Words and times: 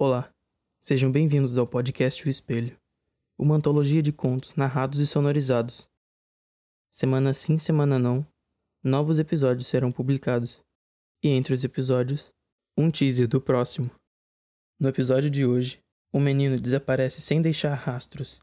Olá, 0.00 0.32
sejam 0.78 1.10
bem-vindos 1.10 1.58
ao 1.58 1.66
podcast 1.66 2.24
O 2.24 2.30
Espelho, 2.30 2.78
uma 3.36 3.56
antologia 3.56 4.00
de 4.00 4.12
contos 4.12 4.54
narrados 4.54 5.00
e 5.00 5.06
sonorizados. 5.08 5.88
Semana 6.88 7.34
sim, 7.34 7.58
semana 7.58 7.98
não, 7.98 8.24
novos 8.80 9.18
episódios 9.18 9.66
serão 9.66 9.90
publicados, 9.90 10.62
e 11.20 11.30
entre 11.30 11.52
os 11.52 11.64
episódios, 11.64 12.32
um 12.76 12.92
teaser 12.92 13.26
do 13.26 13.40
próximo. 13.40 13.90
No 14.78 14.88
episódio 14.88 15.28
de 15.28 15.44
hoje, 15.44 15.80
um 16.14 16.20
menino 16.20 16.60
desaparece 16.60 17.20
sem 17.20 17.42
deixar 17.42 17.74
rastros, 17.74 18.40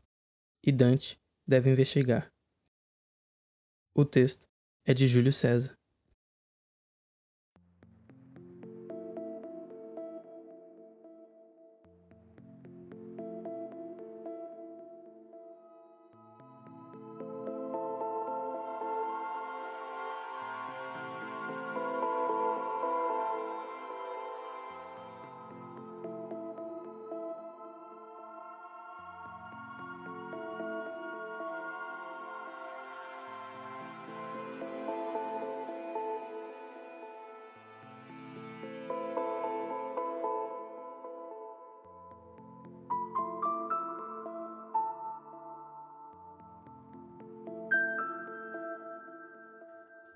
e 0.62 0.74
Dante 0.74 1.18
deve 1.48 1.72
investigar. 1.72 2.30
O 3.96 4.04
texto 4.04 4.46
é 4.84 4.94
de 4.94 5.08
Júlio 5.08 5.32
César. 5.32 5.74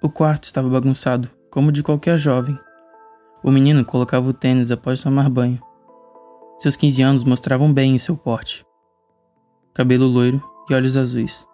O 0.09 0.11
quarto 0.11 0.45
estava 0.45 0.67
bagunçado, 0.67 1.29
como 1.51 1.71
de 1.71 1.83
qualquer 1.83 2.17
jovem. 2.17 2.57
O 3.43 3.51
menino 3.51 3.85
colocava 3.85 4.27
o 4.27 4.33
tênis 4.33 4.71
após 4.71 5.03
tomar 5.03 5.29
banho. 5.29 5.61
Seus 6.57 6.75
15 6.75 7.03
anos 7.03 7.23
mostravam 7.23 7.71
bem 7.71 7.93
em 7.93 7.97
seu 7.99 8.17
porte. 8.17 8.65
Cabelo 9.71 10.07
loiro 10.07 10.43
e 10.67 10.73
olhos 10.73 10.97
azuis. 10.97 11.45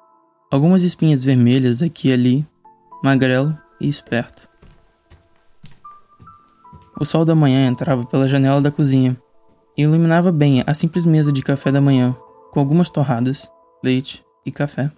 Algumas 0.50 0.84
espinhas 0.84 1.22
vermelhas 1.22 1.81
aqui 1.81 2.08
e 2.08 2.14
ali, 2.14 2.47
magrelo 3.03 3.58
e 3.81 3.89
esperto. 3.89 4.47
O 6.97 7.03
sol 7.03 7.25
da 7.25 7.36
manhã 7.36 7.67
entrava 7.67 8.06
pela 8.06 8.25
janela 8.25 8.62
da 8.62 8.72
cozinha 8.72 9.17
e 9.75 9.81
iluminava 9.81 10.31
bem 10.31 10.64
a 10.66 10.73
simples 10.73 11.06
mesa 11.06 11.30
de 11.30 11.42
café 11.42 11.73
da 11.73 11.81
manhã, 11.81 12.16
com 12.53 12.62
algumas 12.62 12.90
torradas, 12.90 13.52
leite 13.84 14.23
e 14.45 14.52
café. 14.52 14.90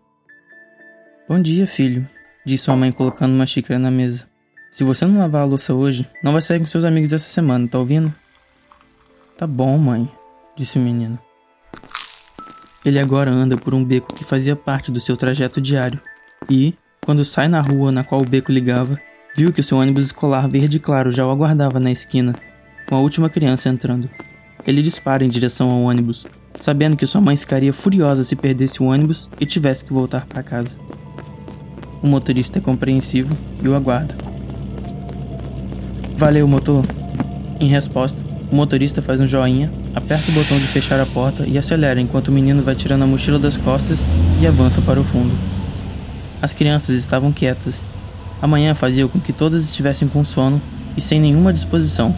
Bom 1.27 1.41
dia, 1.41 1.65
filho, 1.65 2.07
disse 2.47 2.63
sua 2.63 2.77
mãe 2.77 2.93
colocando 2.93 3.33
uma 3.33 3.45
xícara 3.45 3.77
na 3.77 3.91
mesa. 3.91 4.25
Se 4.71 4.83
você 4.83 5.05
não 5.05 5.19
lavar 5.19 5.41
a 5.41 5.45
louça 5.45 5.73
hoje, 5.73 6.07
não 6.23 6.31
vai 6.31 6.41
sair 6.41 6.59
com 6.59 6.65
seus 6.65 6.85
amigos 6.85 7.11
essa 7.11 7.29
semana, 7.29 7.67
tá 7.67 7.77
ouvindo? 7.77 8.13
Tá 9.37 9.45
bom, 9.45 9.77
mãe, 9.77 10.09
disse 10.55 10.79
o 10.79 10.81
menino. 10.81 11.19
Ele 12.85 12.99
agora 12.99 13.29
anda 13.29 13.57
por 13.57 13.73
um 13.73 13.83
beco 13.83 14.15
que 14.15 14.23
fazia 14.23 14.55
parte 14.55 14.91
do 14.91 14.99
seu 15.01 15.17
trajeto 15.17 15.59
diário. 15.59 15.99
E, 16.49 16.73
quando 17.03 17.25
sai 17.25 17.49
na 17.49 17.59
rua 17.59 17.91
na 17.91 18.03
qual 18.03 18.21
o 18.21 18.25
beco 18.25 18.49
ligava, 18.49 18.97
viu 19.35 19.51
que 19.51 19.59
o 19.59 19.63
seu 19.63 19.77
ônibus 19.77 20.05
escolar 20.05 20.47
verde 20.47 20.79
claro 20.79 21.11
já 21.11 21.25
o 21.25 21.31
aguardava 21.31 21.81
na 21.81 21.91
esquina, 21.91 22.33
com 22.87 22.95
a 22.95 22.99
última 22.99 23.29
criança 23.29 23.67
entrando. 23.67 24.09
Ele 24.65 24.81
dispara 24.81 25.25
em 25.25 25.29
direção 25.29 25.69
ao 25.69 25.81
ônibus, 25.81 26.25
sabendo 26.57 26.95
que 26.95 27.05
sua 27.05 27.19
mãe 27.19 27.35
ficaria 27.35 27.73
furiosa 27.73 28.23
se 28.23 28.37
perdesse 28.37 28.81
o 28.81 28.85
ônibus 28.85 29.29
e 29.37 29.45
tivesse 29.45 29.83
que 29.83 29.91
voltar 29.91 30.25
para 30.25 30.41
casa. 30.41 30.77
O 32.07 32.09
motorista 32.09 32.59
é 32.59 32.61
compreensivo 32.61 33.35
e 33.61 33.67
o 33.67 33.75
aguarda. 33.75 34.15
Valeu, 36.15 36.47
motor. 36.47 36.85
Em 37.59 37.67
resposta, 37.67 38.23
o 38.49 38.55
motorista 38.55 39.01
faz 39.01 39.19
um 39.19 39.27
joinha, 39.27 39.69
aperta 39.93 40.31
o 40.31 40.33
botão 40.33 40.57
de 40.57 40.67
fechar 40.67 41.01
a 41.01 41.05
porta 41.05 41.45
e 41.45 41.57
acelera 41.57 41.99
enquanto 41.99 42.29
o 42.29 42.31
menino 42.31 42.63
vai 42.63 42.75
tirando 42.75 43.03
a 43.03 43.05
mochila 43.05 43.37
das 43.37 43.57
costas 43.57 43.99
e 44.39 44.47
avança 44.47 44.81
para 44.81 45.01
o 45.01 45.03
fundo. 45.03 45.37
As 46.41 46.53
crianças 46.53 46.95
estavam 46.95 47.33
quietas. 47.33 47.85
A 48.41 48.47
manhã 48.47 48.73
fazia 48.73 49.05
com 49.05 49.19
que 49.19 49.33
todas 49.33 49.65
estivessem 49.65 50.07
com 50.07 50.23
sono 50.23 50.61
e 50.95 51.01
sem 51.01 51.19
nenhuma 51.19 51.51
disposição. 51.51 52.15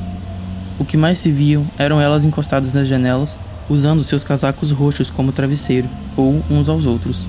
O 0.78 0.86
que 0.86 0.98
mais 0.98 1.18
se 1.18 1.32
viam 1.32 1.68
eram 1.80 2.00
elas 2.00 2.24
encostadas 2.24 2.76
nas 2.76 2.88
janelas, 2.88 3.40
usando 3.68 4.04
seus 4.04 4.24
casacos 4.24 4.72
roxos 4.72 5.10
como 5.10 5.32
travesseiro, 5.32 5.90
ou 6.16 6.46
uns 6.48 6.70
aos 6.70 6.86
outros. 6.86 7.28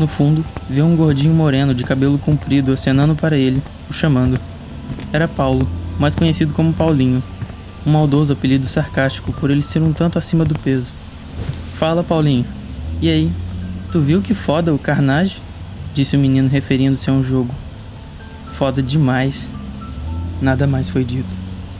No 0.00 0.06
fundo, 0.06 0.42
viu 0.66 0.86
um 0.86 0.96
gordinho 0.96 1.34
moreno 1.34 1.74
de 1.74 1.84
cabelo 1.84 2.18
comprido 2.18 2.72
acenando 2.72 3.14
para 3.14 3.36
ele, 3.36 3.62
o 3.86 3.92
chamando. 3.92 4.40
Era 5.12 5.28
Paulo, 5.28 5.68
mais 5.98 6.14
conhecido 6.14 6.54
como 6.54 6.72
Paulinho, 6.72 7.22
um 7.84 7.92
maldoso 7.92 8.32
apelido 8.32 8.64
sarcástico 8.64 9.30
por 9.30 9.50
ele 9.50 9.60
ser 9.60 9.82
um 9.82 9.92
tanto 9.92 10.18
acima 10.18 10.42
do 10.42 10.58
peso. 10.58 10.94
Fala, 11.74 12.02
Paulinho. 12.02 12.46
E 13.02 13.10
aí? 13.10 13.30
Tu 13.92 14.00
viu 14.00 14.22
que 14.22 14.32
foda 14.32 14.72
o 14.72 14.78
Carnage? 14.78 15.42
Disse 15.92 16.16
o 16.16 16.18
menino 16.18 16.48
referindo-se 16.48 17.10
a 17.10 17.12
um 17.12 17.22
jogo. 17.22 17.54
Foda 18.46 18.82
demais. 18.82 19.52
Nada 20.40 20.66
mais 20.66 20.88
foi 20.88 21.04
dito. 21.04 21.34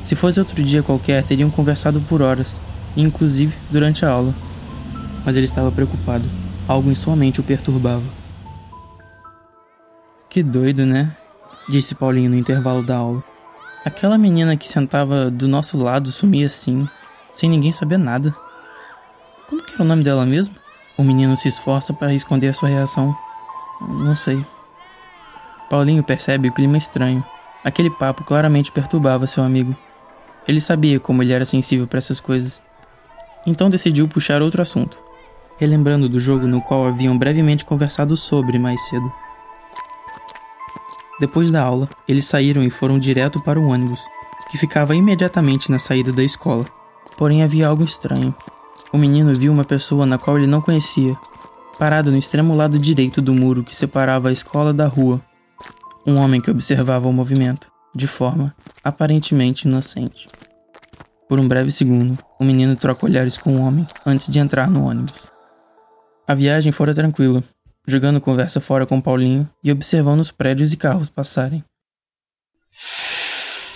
Se 0.04 0.14
fosse 0.14 0.38
outro 0.38 0.62
dia 0.62 0.82
qualquer, 0.82 1.24
teriam 1.24 1.48
conversado 1.48 2.02
por 2.02 2.20
horas, 2.20 2.60
inclusive 2.94 3.56
durante 3.70 4.04
a 4.04 4.10
aula. 4.10 4.34
Mas 5.24 5.38
ele 5.38 5.46
estava 5.46 5.72
preocupado. 5.72 6.28
Algo 6.70 6.88
em 6.88 6.94
sua 6.94 7.16
mente 7.16 7.40
o 7.40 7.42
perturbava. 7.42 8.04
Que 10.28 10.40
doido, 10.40 10.86
né? 10.86 11.16
Disse 11.68 11.96
Paulinho 11.96 12.30
no 12.30 12.36
intervalo 12.36 12.80
da 12.80 12.96
aula. 12.96 13.24
Aquela 13.84 14.16
menina 14.16 14.56
que 14.56 14.68
sentava 14.68 15.32
do 15.32 15.48
nosso 15.48 15.76
lado 15.76 16.12
sumia 16.12 16.46
assim, 16.46 16.88
sem 17.32 17.50
ninguém 17.50 17.72
saber 17.72 17.98
nada. 17.98 18.32
Como 19.48 19.60
que 19.64 19.74
era 19.74 19.82
o 19.82 19.84
nome 19.84 20.04
dela 20.04 20.24
mesmo? 20.24 20.54
O 20.96 21.02
menino 21.02 21.36
se 21.36 21.48
esforça 21.48 21.92
para 21.92 22.14
esconder 22.14 22.54
sua 22.54 22.68
reação. 22.68 23.18
Não 23.80 24.14
sei. 24.14 24.46
Paulinho 25.68 26.04
percebe 26.04 26.50
o 26.50 26.54
clima 26.54 26.78
estranho. 26.78 27.24
Aquele 27.64 27.90
papo 27.90 28.22
claramente 28.22 28.70
perturbava 28.70 29.26
seu 29.26 29.42
amigo. 29.42 29.74
Ele 30.46 30.60
sabia 30.60 31.00
como 31.00 31.20
ele 31.20 31.32
era 31.32 31.44
sensível 31.44 31.88
para 31.88 31.98
essas 31.98 32.20
coisas. 32.20 32.62
Então 33.44 33.68
decidiu 33.68 34.06
puxar 34.06 34.40
outro 34.40 34.62
assunto 34.62 35.09
relembrando 35.60 36.08
do 36.08 36.18
jogo 36.18 36.46
no 36.46 36.62
qual 36.62 36.86
haviam 36.86 37.16
brevemente 37.18 37.66
conversado 37.66 38.16
sobre 38.16 38.58
mais 38.58 38.80
cedo. 38.88 39.12
Depois 41.20 41.50
da 41.50 41.62
aula, 41.62 41.86
eles 42.08 42.24
saíram 42.24 42.62
e 42.62 42.70
foram 42.70 42.98
direto 42.98 43.42
para 43.42 43.60
o 43.60 43.68
ônibus, 43.68 44.00
que 44.50 44.56
ficava 44.56 44.96
imediatamente 44.96 45.70
na 45.70 45.78
saída 45.78 46.10
da 46.10 46.24
escola. 46.24 46.64
Porém 47.18 47.42
havia 47.42 47.68
algo 47.68 47.84
estranho. 47.84 48.34
O 48.90 48.96
menino 48.96 49.34
viu 49.34 49.52
uma 49.52 49.62
pessoa 49.62 50.06
na 50.06 50.16
qual 50.16 50.38
ele 50.38 50.46
não 50.46 50.62
conhecia, 50.62 51.14
parada 51.78 52.10
no 52.10 52.16
extremo 52.16 52.54
lado 52.54 52.78
direito 52.78 53.20
do 53.20 53.34
muro 53.34 53.62
que 53.62 53.76
separava 53.76 54.30
a 54.30 54.32
escola 54.32 54.72
da 54.72 54.86
rua. 54.86 55.20
Um 56.06 56.16
homem 56.16 56.40
que 56.40 56.50
observava 56.50 57.06
o 57.06 57.12
movimento, 57.12 57.70
de 57.94 58.06
forma 58.06 58.56
aparentemente 58.82 59.68
inocente. 59.68 60.26
Por 61.28 61.38
um 61.38 61.46
breve 61.46 61.70
segundo, 61.70 62.18
o 62.40 62.44
menino 62.44 62.74
troca 62.76 63.04
olhares 63.04 63.36
com 63.36 63.56
o 63.56 63.60
homem 63.60 63.86
antes 64.06 64.30
de 64.30 64.38
entrar 64.38 64.70
no 64.70 64.86
ônibus. 64.86 65.29
A 66.30 66.34
viagem 66.36 66.70
fora 66.70 66.94
tranquila, 66.94 67.42
jogando 67.84 68.20
conversa 68.20 68.60
fora 68.60 68.86
com 68.86 69.00
Paulinho 69.00 69.50
e 69.64 69.72
observando 69.72 70.20
os 70.20 70.30
prédios 70.30 70.72
e 70.72 70.76
carros 70.76 71.08
passarem. 71.08 71.64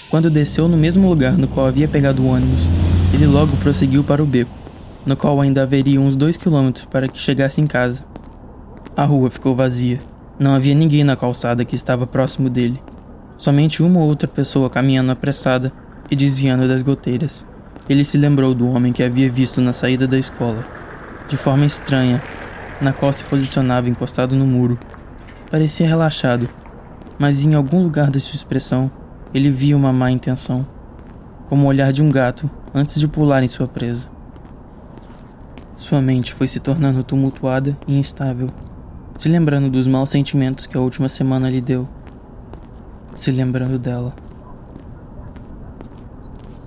Quando 0.09 0.31
desceu 0.31 0.69
no 0.69 0.77
mesmo 0.77 1.09
lugar 1.09 1.37
no 1.37 1.49
qual 1.49 1.67
havia 1.67 1.89
pegado 1.89 2.23
o 2.23 2.29
ônibus, 2.29 2.69
ele 3.13 3.27
logo 3.27 3.57
prosseguiu 3.57 4.05
para 4.05 4.23
o 4.23 4.27
beco, 4.27 4.57
no 5.05 5.17
qual 5.17 5.41
ainda 5.41 5.65
haveria 5.65 6.01
uns 6.01 6.15
dois 6.15 6.37
quilômetros 6.37 6.85
para 6.85 7.09
que 7.09 7.19
chegasse 7.19 7.61
em 7.61 7.67
casa. 7.67 8.05
A 8.97 9.03
rua 9.03 9.31
ficou 9.31 9.57
vazia. 9.57 9.99
Não 10.39 10.55
havia 10.55 10.77
ninguém 10.77 11.03
na 11.03 11.17
calçada 11.17 11.65
que 11.65 11.75
estava 11.75 12.07
próximo 12.07 12.49
dele. 12.49 12.81
Somente 13.37 13.83
uma 13.83 13.99
ou 13.99 14.07
outra 14.07 14.29
pessoa 14.29 14.71
caminhando 14.71 15.11
apressada 15.11 15.73
e 16.09 16.15
desviando 16.15 16.69
das 16.69 16.83
goteiras. 16.83 17.45
Ele 17.89 18.05
se 18.05 18.17
lembrou 18.17 18.55
do 18.55 18.69
homem 18.69 18.93
que 18.93 19.03
havia 19.03 19.29
visto 19.29 19.61
na 19.61 19.73
saída 19.73 20.07
da 20.07 20.17
escola. 20.17 20.65
De 21.27 21.37
forma 21.37 21.67
estranha, 21.67 22.23
na 22.81 22.93
qual 22.93 23.13
se 23.13 23.25
posicionava 23.25 23.89
encostado 23.89 24.35
no 24.35 24.47
muro. 24.47 24.79
Parecia 25.51 25.87
relaxado, 25.87 26.49
mas 27.19 27.45
em 27.45 27.55
algum 27.55 27.83
lugar 27.83 28.11
de 28.11 28.21
sua 28.21 28.37
expressão 28.37 28.91
ele 29.33 29.51
via 29.51 29.77
uma 29.77 29.93
má 29.93 30.11
intenção, 30.11 30.67
como 31.49 31.65
o 31.65 31.69
olhar 31.69 31.93
de 31.93 32.03
um 32.03 32.11
gato 32.11 32.51
antes 32.75 32.99
de 32.99 33.09
pular 33.09 33.43
em 33.43 33.49
sua 33.49 33.69
presa. 33.69 34.09
Sua 35.77 36.01
mente 36.01 36.33
foi 36.33 36.47
se 36.47 36.61
tornando 36.61 37.03
tumultuada 37.03 37.77
e 37.87 37.99
instável, 37.99 38.49
se 39.19 39.29
lembrando 39.29 39.71
dos 39.71 39.87
maus 39.87 40.11
sentimentos 40.11 40.67
que 40.67 40.77
a 40.77 40.81
última 40.81 41.09
semana 41.09 41.51
lhe 41.51 41.61
deu, 41.61 41.89
se 43.15 43.31
lembrando 43.31 43.79
dela. 43.79 44.15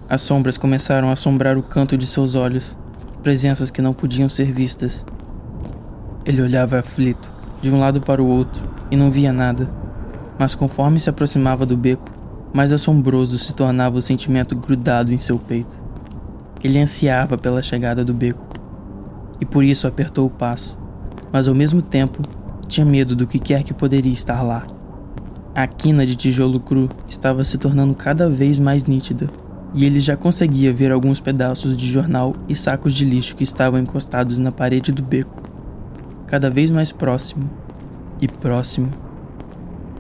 As 0.10 0.22
sombras 0.22 0.58
começaram 0.58 1.10
a 1.10 1.14
assombrar 1.14 1.58
o 1.58 1.64
canto 1.64 1.98
de 1.98 2.08
seus 2.08 2.36
olhos, 2.36 2.78
presenças 3.22 3.70
que 3.70 3.82
não 3.82 3.94
podiam 3.94 4.30
ser 4.30 4.52
vistas. 4.54 5.06
Ele 6.28 6.42
olhava 6.42 6.78
aflito, 6.78 7.30
de 7.62 7.72
um 7.72 7.80
lado 7.80 8.02
para 8.02 8.22
o 8.22 8.28
outro, 8.28 8.62
e 8.92 8.98
não 8.98 9.10
via 9.10 9.32
nada. 9.32 9.70
Mas 10.38 10.54
conforme 10.54 11.00
se 11.00 11.10
aproximava 11.10 11.66
do 11.66 11.78
beco, 11.78 12.12
mais 12.54 12.74
assombroso 12.74 13.40
se 13.40 13.56
tornava 13.56 13.98
o 13.98 14.02
sentimento 14.02 14.54
grudado 14.54 15.14
em 15.14 15.18
seu 15.18 15.40
peito. 15.40 15.80
Ele 16.62 16.80
ansiava 16.80 17.38
pela 17.38 17.62
chegada 17.62 18.04
do 18.04 18.14
beco, 18.14 18.46
e 19.40 19.46
por 19.46 19.64
isso 19.64 19.88
apertou 19.88 20.26
o 20.26 20.30
passo, 20.30 20.78
mas 21.32 21.48
ao 21.48 21.56
mesmo 21.56 21.82
tempo 21.82 22.22
tinha 22.68 22.86
medo 22.86 23.16
do 23.16 23.26
que 23.26 23.40
quer 23.40 23.64
que 23.64 23.74
poderia 23.74 24.12
estar 24.12 24.44
lá. 24.44 24.68
A 25.56 25.66
quina 25.66 26.06
de 26.06 26.18
tijolo 26.18 26.60
cru 26.60 26.90
estava 27.08 27.42
se 27.46 27.58
tornando 27.58 27.96
cada 27.96 28.30
vez 28.30 28.60
mais 28.60 28.84
nítida 28.84 29.28
e 29.74 29.86
ele 29.86 30.02
já 30.02 30.18
conseguia 30.18 30.74
ver 30.74 30.92
alguns 30.92 31.22
pedaços 31.22 31.78
de 31.78 31.90
jornal 31.90 32.36
e 32.50 32.56
sacos 32.56 32.94
de 32.94 33.06
lixo 33.06 33.34
que 33.34 33.44
estavam 33.44 33.80
encostados 33.80 34.38
na 34.38 34.52
parede 34.52 34.92
do 34.92 35.02
beco. 35.02 35.47
Cada 36.28 36.50
vez 36.50 36.70
mais 36.70 36.92
próximo 36.92 37.50
e 38.20 38.28
próximo. 38.28 38.92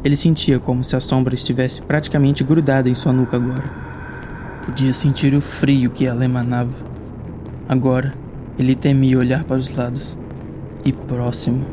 Ele 0.03 0.17
sentia 0.17 0.59
como 0.59 0.83
se 0.83 0.93
a 0.93 0.99
sombra 0.99 1.33
estivesse 1.33 1.81
praticamente 1.81 2.43
grudada 2.43 2.89
em 2.89 2.95
sua 2.95 3.13
nuca 3.13 3.37
agora. 3.37 3.69
Podia 4.65 4.93
sentir 4.93 5.33
o 5.33 5.39
frio 5.39 5.89
que 5.89 6.05
ela 6.05 6.25
emanava. 6.25 6.75
Agora, 7.69 8.13
ele 8.59 8.75
temia 8.75 9.17
olhar 9.17 9.45
para 9.45 9.55
os 9.55 9.73
lados. 9.73 10.17
E 10.83 10.91
próximo, 10.91 11.65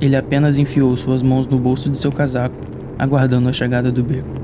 ele 0.00 0.14
apenas 0.14 0.56
enfiou 0.56 0.96
suas 0.96 1.20
mãos 1.20 1.48
no 1.48 1.58
bolso 1.58 1.90
de 1.90 1.98
seu 1.98 2.12
casaco, 2.12 2.56
aguardando 2.96 3.48
a 3.48 3.52
chegada 3.52 3.90
do 3.90 4.04
beco. 4.04 4.34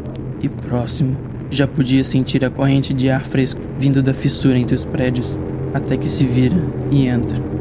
E 0.41 0.49
próximo, 0.49 1.17
já 1.51 1.69
podia 1.69 2.03
sentir 2.03 2.45
a 2.45 2.51
corrente 2.51 2.93
de 2.93 3.09
ar 3.09 3.25
fresco 3.25 3.61
vindo 3.79 4.03
da 4.03 4.13
fissura 4.13 4.59
entre 4.59 4.75
os 4.75 4.85
prédios, 4.85 5.39
até 5.73 5.97
que 5.97 6.09
se 6.09 6.27
vira 6.27 6.57
e 6.91 7.07
entra. 7.07 7.52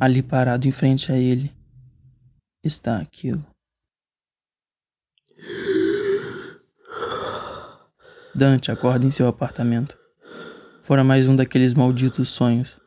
Ali 0.00 0.22
parado 0.22 0.66
em 0.66 0.72
frente 0.72 1.12
a 1.12 1.16
ele, 1.16 1.52
está 2.62 2.98
aquilo. 2.98 3.44
Dante 8.34 8.72
acorda 8.72 9.06
em 9.06 9.10
seu 9.10 9.28
apartamento. 9.28 9.96
Fora 10.82 11.04
mais 11.04 11.28
um 11.28 11.36
daqueles 11.36 11.72
malditos 11.72 12.28
sonhos, 12.28 12.80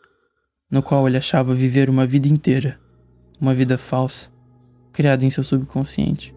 no 0.69 0.83
qual 0.83 1.07
ele 1.07 1.17
achava 1.17 1.55
viver 1.55 1.89
uma 1.89 2.05
vida 2.05 2.27
inteira, 2.27 2.79
uma 3.39 3.55
vida 3.55 3.77
falsa, 3.77 4.29
criada 4.91 5.23
em 5.23 5.29
seu 5.29 5.43
subconsciente. 5.43 6.35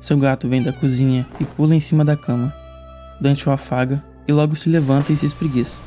Seu 0.00 0.18
gato 0.18 0.48
vem 0.48 0.62
da 0.62 0.72
cozinha 0.72 1.28
e 1.38 1.44
pula 1.44 1.74
em 1.74 1.80
cima 1.80 2.04
da 2.04 2.16
cama. 2.16 2.52
Dante 3.20 3.48
o 3.48 3.52
afaga 3.52 4.02
e 4.26 4.32
logo 4.32 4.56
se 4.56 4.68
levanta 4.68 5.12
e 5.12 5.16
se 5.16 5.26
espreguiça. 5.26 5.80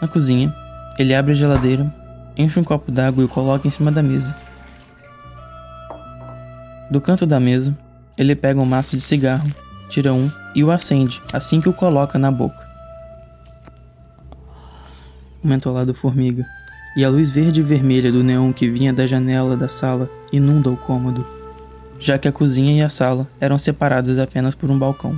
Na 0.00 0.06
cozinha, 0.06 0.54
ele 0.98 1.14
abre 1.14 1.32
a 1.32 1.34
geladeira, 1.34 1.92
enche 2.36 2.58
um 2.60 2.64
copo 2.64 2.92
d'água 2.92 3.22
e 3.22 3.26
o 3.26 3.28
coloca 3.28 3.66
em 3.66 3.70
cima 3.70 3.90
da 3.90 4.02
mesa. 4.02 4.34
Do 6.90 7.00
canto 7.00 7.26
da 7.26 7.38
mesa, 7.38 7.76
ele 8.16 8.34
pega 8.34 8.60
um 8.60 8.64
maço 8.64 8.96
de 8.96 9.02
cigarro, 9.02 9.48
tira 9.88 10.12
um 10.12 10.30
e 10.54 10.62
o 10.62 10.70
acende 10.70 11.20
assim 11.32 11.60
que 11.60 11.68
o 11.68 11.72
coloca 11.72 12.18
na 12.18 12.30
boca. 12.30 12.66
O 15.42 15.46
mentolado 15.46 15.94
formiga 15.94 16.44
e 16.96 17.04
a 17.04 17.08
luz 17.08 17.30
verde 17.30 17.60
e 17.60 17.62
vermelha 17.62 18.10
do 18.10 18.24
neon 18.24 18.52
que 18.52 18.70
vinha 18.70 18.92
da 18.92 19.06
janela 19.06 19.56
da 19.56 19.68
sala 19.68 20.10
inunda 20.32 20.70
o 20.70 20.76
cômodo, 20.76 21.26
já 22.00 22.18
que 22.18 22.26
a 22.26 22.32
cozinha 22.32 22.76
e 22.76 22.82
a 22.82 22.88
sala 22.88 23.26
eram 23.40 23.58
separadas 23.58 24.18
apenas 24.18 24.54
por 24.54 24.70
um 24.70 24.78
balcão. 24.78 25.16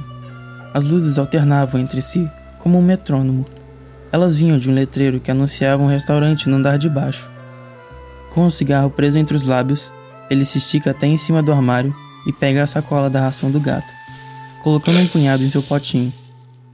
As 0.75 0.85
luzes 0.85 1.19
alternavam 1.19 1.81
entre 1.81 2.03
si, 2.03 2.31
como 2.59 2.79
um 2.79 2.83
metrônomo. 2.83 3.47
Elas 4.13 4.35
vinham 4.35 4.59
de 4.59 4.69
um 4.69 4.75
letreiro 4.75 5.21
que 5.21 5.31
anunciava 5.31 5.83
um 5.83 5.87
restaurante 5.87 6.49
no 6.49 6.57
andar 6.57 6.79
de 6.79 6.89
baixo. 6.89 7.29
Com 8.35 8.47
o 8.47 8.51
cigarro 8.51 8.91
preso 8.91 9.19
entre 9.19 9.37
os 9.37 9.47
lábios, 9.47 9.91
ele 10.31 10.45
se 10.45 10.59
estica 10.59 10.91
até 10.91 11.07
em 11.07 11.19
cima 11.19 11.43
do 11.43 11.53
armário 11.53 11.95
e 12.27 12.33
pega 12.33 12.63
a 12.63 12.67
sacola 12.67 13.11
da 13.11 13.21
ração 13.21 13.51
do 13.51 13.61
gato, 13.61 13.89
colocando 14.63 14.99
um 14.99 15.07
punhado 15.07 15.43
em 15.43 15.51
seu 15.51 15.63
potinho, 15.63 16.13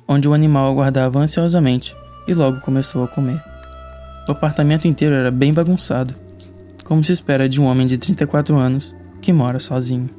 onde 0.06 0.29
o 0.29 0.35
animal 0.35 0.71
aguardava 0.71 1.19
ansiosamente 1.19 1.94
e 2.27 2.35
logo 2.35 2.61
começou 2.61 3.05
a 3.05 3.09
comer. 3.09 3.41
O 4.29 4.33
apartamento 4.33 4.88
inteiro 4.88 5.15
era 5.15 5.31
bem 5.31 5.53
bagunçado, 5.53 6.15
como 6.85 7.03
se 7.03 7.12
espera 7.12 7.49
de 7.49 7.61
um 7.61 7.65
homem 7.65 7.87
de 7.87 7.97
34 7.97 8.56
anos 8.56 8.94
que 9.23 9.33
mora 9.33 9.61
sozinho. 9.61 10.11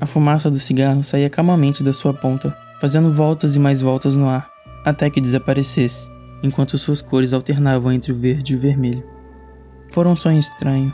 A 0.00 0.06
fumaça 0.06 0.50
do 0.50 0.58
cigarro 0.58 1.04
saía 1.04 1.30
calmamente 1.30 1.82
da 1.82 1.92
sua 1.92 2.14
ponta, 2.14 2.56
fazendo 2.80 3.12
voltas 3.12 3.54
e 3.54 3.58
mais 3.58 3.80
voltas 3.80 4.16
no 4.16 4.28
ar, 4.28 4.48
até 4.84 5.10
que 5.10 5.20
desaparecesse, 5.20 6.08
enquanto 6.42 6.78
suas 6.78 7.02
cores 7.02 7.32
alternavam 7.32 7.92
entre 7.92 8.12
o 8.12 8.16
verde 8.16 8.52
e 8.52 8.56
o 8.56 8.60
vermelho. 8.60 9.04
Fora 9.90 10.08
um 10.08 10.16
sonho 10.16 10.38
estranho. 10.38 10.92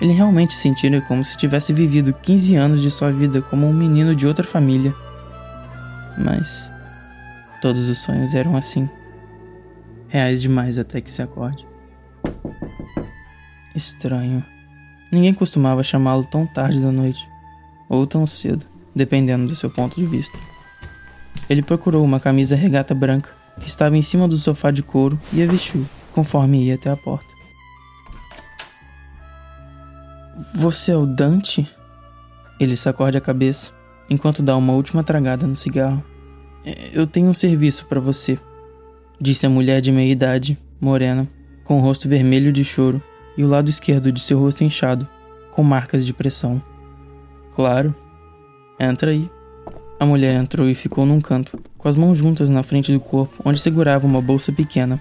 Ele 0.00 0.12
realmente 0.12 0.54
sentira 0.54 1.00
como 1.02 1.24
se 1.24 1.36
tivesse 1.36 1.72
vivido 1.72 2.12
15 2.12 2.56
anos 2.56 2.82
de 2.82 2.90
sua 2.90 3.10
vida 3.10 3.40
como 3.40 3.66
um 3.66 3.72
menino 3.72 4.14
de 4.14 4.26
outra 4.26 4.44
família. 4.44 4.94
Mas 6.18 6.70
todos 7.60 7.88
os 7.88 7.98
sonhos 7.98 8.34
eram 8.34 8.56
assim 8.56 8.88
reais 10.08 10.40
demais 10.40 10.78
até 10.78 11.00
que 11.00 11.10
se 11.10 11.22
acorde. 11.22 11.66
Estranho. 13.74 14.44
Ninguém 15.12 15.34
costumava 15.34 15.82
chamá-lo 15.82 16.24
tão 16.24 16.46
tarde 16.46 16.80
da 16.80 16.90
noite, 16.90 17.28
ou 17.88 18.06
tão 18.06 18.26
cedo, 18.26 18.66
dependendo 18.94 19.46
do 19.46 19.54
seu 19.54 19.70
ponto 19.70 19.96
de 19.96 20.06
vista. 20.06 20.38
Ele 21.48 21.62
procurou 21.62 22.04
uma 22.04 22.18
camisa 22.18 22.56
regata 22.56 22.94
branca 22.94 23.35
que 23.60 23.68
estava 23.68 23.96
em 23.96 24.02
cima 24.02 24.28
do 24.28 24.36
sofá 24.36 24.70
de 24.70 24.82
couro 24.82 25.20
e 25.32 25.42
a 25.42 25.46
vestiu, 25.46 25.86
conforme 26.12 26.64
ia 26.64 26.74
até 26.74 26.90
a 26.90 26.96
porta. 26.96 27.26
Você 30.54 30.92
é 30.92 30.96
o 30.96 31.06
Dante? 31.06 31.66
Ele 32.60 32.76
sacode 32.76 33.16
a 33.16 33.20
cabeça 33.20 33.72
enquanto 34.08 34.42
dá 34.42 34.56
uma 34.56 34.72
última 34.72 35.02
tragada 35.02 35.46
no 35.46 35.56
cigarro. 35.56 36.04
É, 36.64 36.90
eu 36.92 37.06
tenho 37.06 37.28
um 37.28 37.34
serviço 37.34 37.86
para 37.86 38.00
você, 38.00 38.38
disse 39.20 39.46
a 39.46 39.50
mulher 39.50 39.80
de 39.80 39.92
meia 39.92 40.10
idade, 40.10 40.58
morena, 40.80 41.28
com 41.64 41.78
o 41.78 41.80
rosto 41.80 42.08
vermelho 42.08 42.52
de 42.52 42.64
choro 42.64 43.02
e 43.36 43.44
o 43.44 43.48
lado 43.48 43.68
esquerdo 43.68 44.10
de 44.12 44.20
seu 44.20 44.38
rosto 44.38 44.64
inchado, 44.64 45.06
com 45.50 45.62
marcas 45.62 46.04
de 46.04 46.12
pressão. 46.12 46.62
Claro. 47.54 47.94
Entra 48.78 49.10
aí. 49.10 49.30
A 49.98 50.04
mulher 50.04 50.34
entrou 50.34 50.68
e 50.68 50.74
ficou 50.74 51.06
num 51.06 51.20
canto, 51.20 51.58
com 51.86 51.90
as 51.90 51.94
mãos 51.94 52.18
juntas 52.18 52.50
na 52.50 52.64
frente 52.64 52.90
do 52.90 52.98
corpo, 52.98 53.40
onde 53.44 53.60
segurava 53.60 54.04
uma 54.08 54.20
bolsa 54.20 54.50
pequena. 54.50 55.00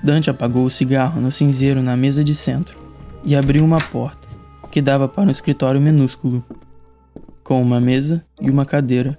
Dante 0.00 0.30
apagou 0.30 0.64
o 0.64 0.70
cigarro 0.70 1.20
no 1.20 1.32
cinzeiro 1.32 1.82
na 1.82 1.96
mesa 1.96 2.22
de 2.22 2.32
centro 2.36 2.78
e 3.24 3.34
abriu 3.34 3.64
uma 3.64 3.80
porta, 3.80 4.28
que 4.70 4.80
dava 4.80 5.08
para 5.08 5.24
um 5.24 5.30
escritório 5.30 5.80
minúsculo, 5.80 6.44
com 7.42 7.60
uma 7.60 7.80
mesa 7.80 8.24
e 8.40 8.48
uma 8.48 8.64
cadeira, 8.64 9.18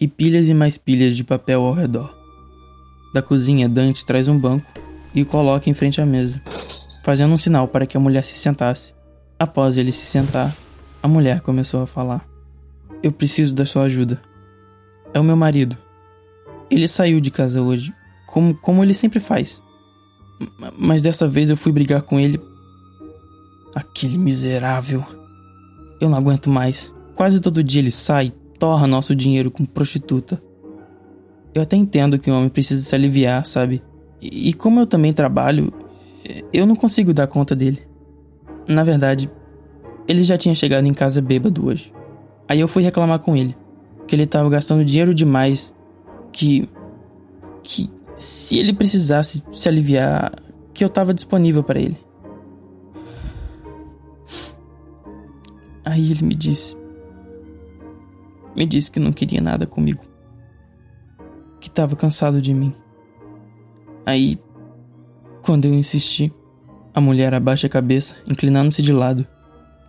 e 0.00 0.08
pilhas 0.08 0.48
e 0.48 0.54
mais 0.54 0.78
pilhas 0.78 1.14
de 1.14 1.22
papel 1.22 1.62
ao 1.62 1.74
redor. 1.74 2.16
Da 3.12 3.20
cozinha, 3.20 3.68
Dante 3.68 4.06
traz 4.06 4.26
um 4.26 4.38
banco 4.38 4.64
e 5.14 5.20
o 5.20 5.26
coloca 5.26 5.68
em 5.68 5.74
frente 5.74 6.00
à 6.00 6.06
mesa, 6.06 6.40
fazendo 7.02 7.34
um 7.34 7.38
sinal 7.38 7.68
para 7.68 7.84
que 7.84 7.98
a 7.98 8.00
mulher 8.00 8.24
se 8.24 8.38
sentasse. 8.38 8.94
Após 9.38 9.76
ele 9.76 9.92
se 9.92 10.06
sentar, 10.06 10.56
a 11.02 11.06
mulher 11.06 11.42
começou 11.42 11.82
a 11.82 11.86
falar: 11.86 12.26
Eu 13.02 13.12
preciso 13.12 13.54
da 13.54 13.66
sua 13.66 13.82
ajuda. 13.82 14.22
É 15.12 15.20
o 15.20 15.24
meu 15.24 15.36
marido. 15.36 15.83
Ele 16.70 16.88
saiu 16.88 17.20
de 17.20 17.30
casa 17.30 17.62
hoje, 17.62 17.94
como, 18.26 18.54
como 18.54 18.82
ele 18.82 18.94
sempre 18.94 19.20
faz. 19.20 19.62
Mas 20.78 21.02
dessa 21.02 21.28
vez 21.28 21.50
eu 21.50 21.56
fui 21.56 21.72
brigar 21.72 22.02
com 22.02 22.18
ele. 22.18 22.40
Aquele 23.74 24.18
miserável. 24.18 25.04
Eu 26.00 26.08
não 26.08 26.18
aguento 26.18 26.50
mais. 26.50 26.92
Quase 27.14 27.40
todo 27.40 27.62
dia 27.62 27.80
ele 27.80 27.90
sai, 27.90 28.32
torra 28.58 28.86
nosso 28.86 29.14
dinheiro 29.14 29.50
com 29.50 29.64
prostituta. 29.64 30.42
Eu 31.54 31.62
até 31.62 31.76
entendo 31.76 32.18
que 32.18 32.30
o 32.30 32.34
homem 32.34 32.48
precisa 32.48 32.82
se 32.82 32.94
aliviar, 32.94 33.46
sabe? 33.46 33.82
E, 34.20 34.52
como 34.54 34.80
eu 34.80 34.86
também 34.86 35.12
trabalho, 35.12 35.72
eu 36.52 36.66
não 36.66 36.74
consigo 36.74 37.12
dar 37.12 37.26
conta 37.26 37.54
dele. 37.54 37.80
Na 38.66 38.82
verdade, 38.82 39.30
ele 40.08 40.24
já 40.24 40.38
tinha 40.38 40.54
chegado 40.54 40.86
em 40.86 40.94
casa 40.94 41.20
bêbado 41.20 41.66
hoje. 41.66 41.92
Aí 42.48 42.58
eu 42.58 42.68
fui 42.68 42.82
reclamar 42.82 43.18
com 43.18 43.36
ele, 43.36 43.54
que 44.06 44.16
ele 44.16 44.22
estava 44.22 44.48
gastando 44.48 44.84
dinheiro 44.84 45.14
demais, 45.14 45.73
que 46.34 46.68
que 47.62 47.88
se 48.16 48.58
ele 48.58 48.72
precisasse 48.72 49.42
se 49.52 49.68
aliviar, 49.68 50.32
que 50.74 50.84
eu 50.84 50.88
estava 50.88 51.14
disponível 51.14 51.62
para 51.62 51.80
ele. 51.80 51.96
Aí 55.84 56.10
ele 56.10 56.24
me 56.24 56.34
disse 56.34 56.76
me 58.54 58.66
disse 58.66 58.90
que 58.90 59.00
não 59.00 59.12
queria 59.12 59.40
nada 59.40 59.66
comigo 59.66 60.04
que 61.60 61.68
estava 61.68 61.96
cansado 61.96 62.42
de 62.42 62.52
mim. 62.52 62.74
Aí, 64.04 64.38
quando 65.42 65.64
eu 65.64 65.72
insisti, 65.72 66.32
a 66.92 67.00
mulher 67.00 67.32
abaixa 67.32 67.66
a 67.66 67.70
cabeça, 67.70 68.16
inclinando-se 68.28 68.82
de 68.82 68.92
lado, 68.92 69.26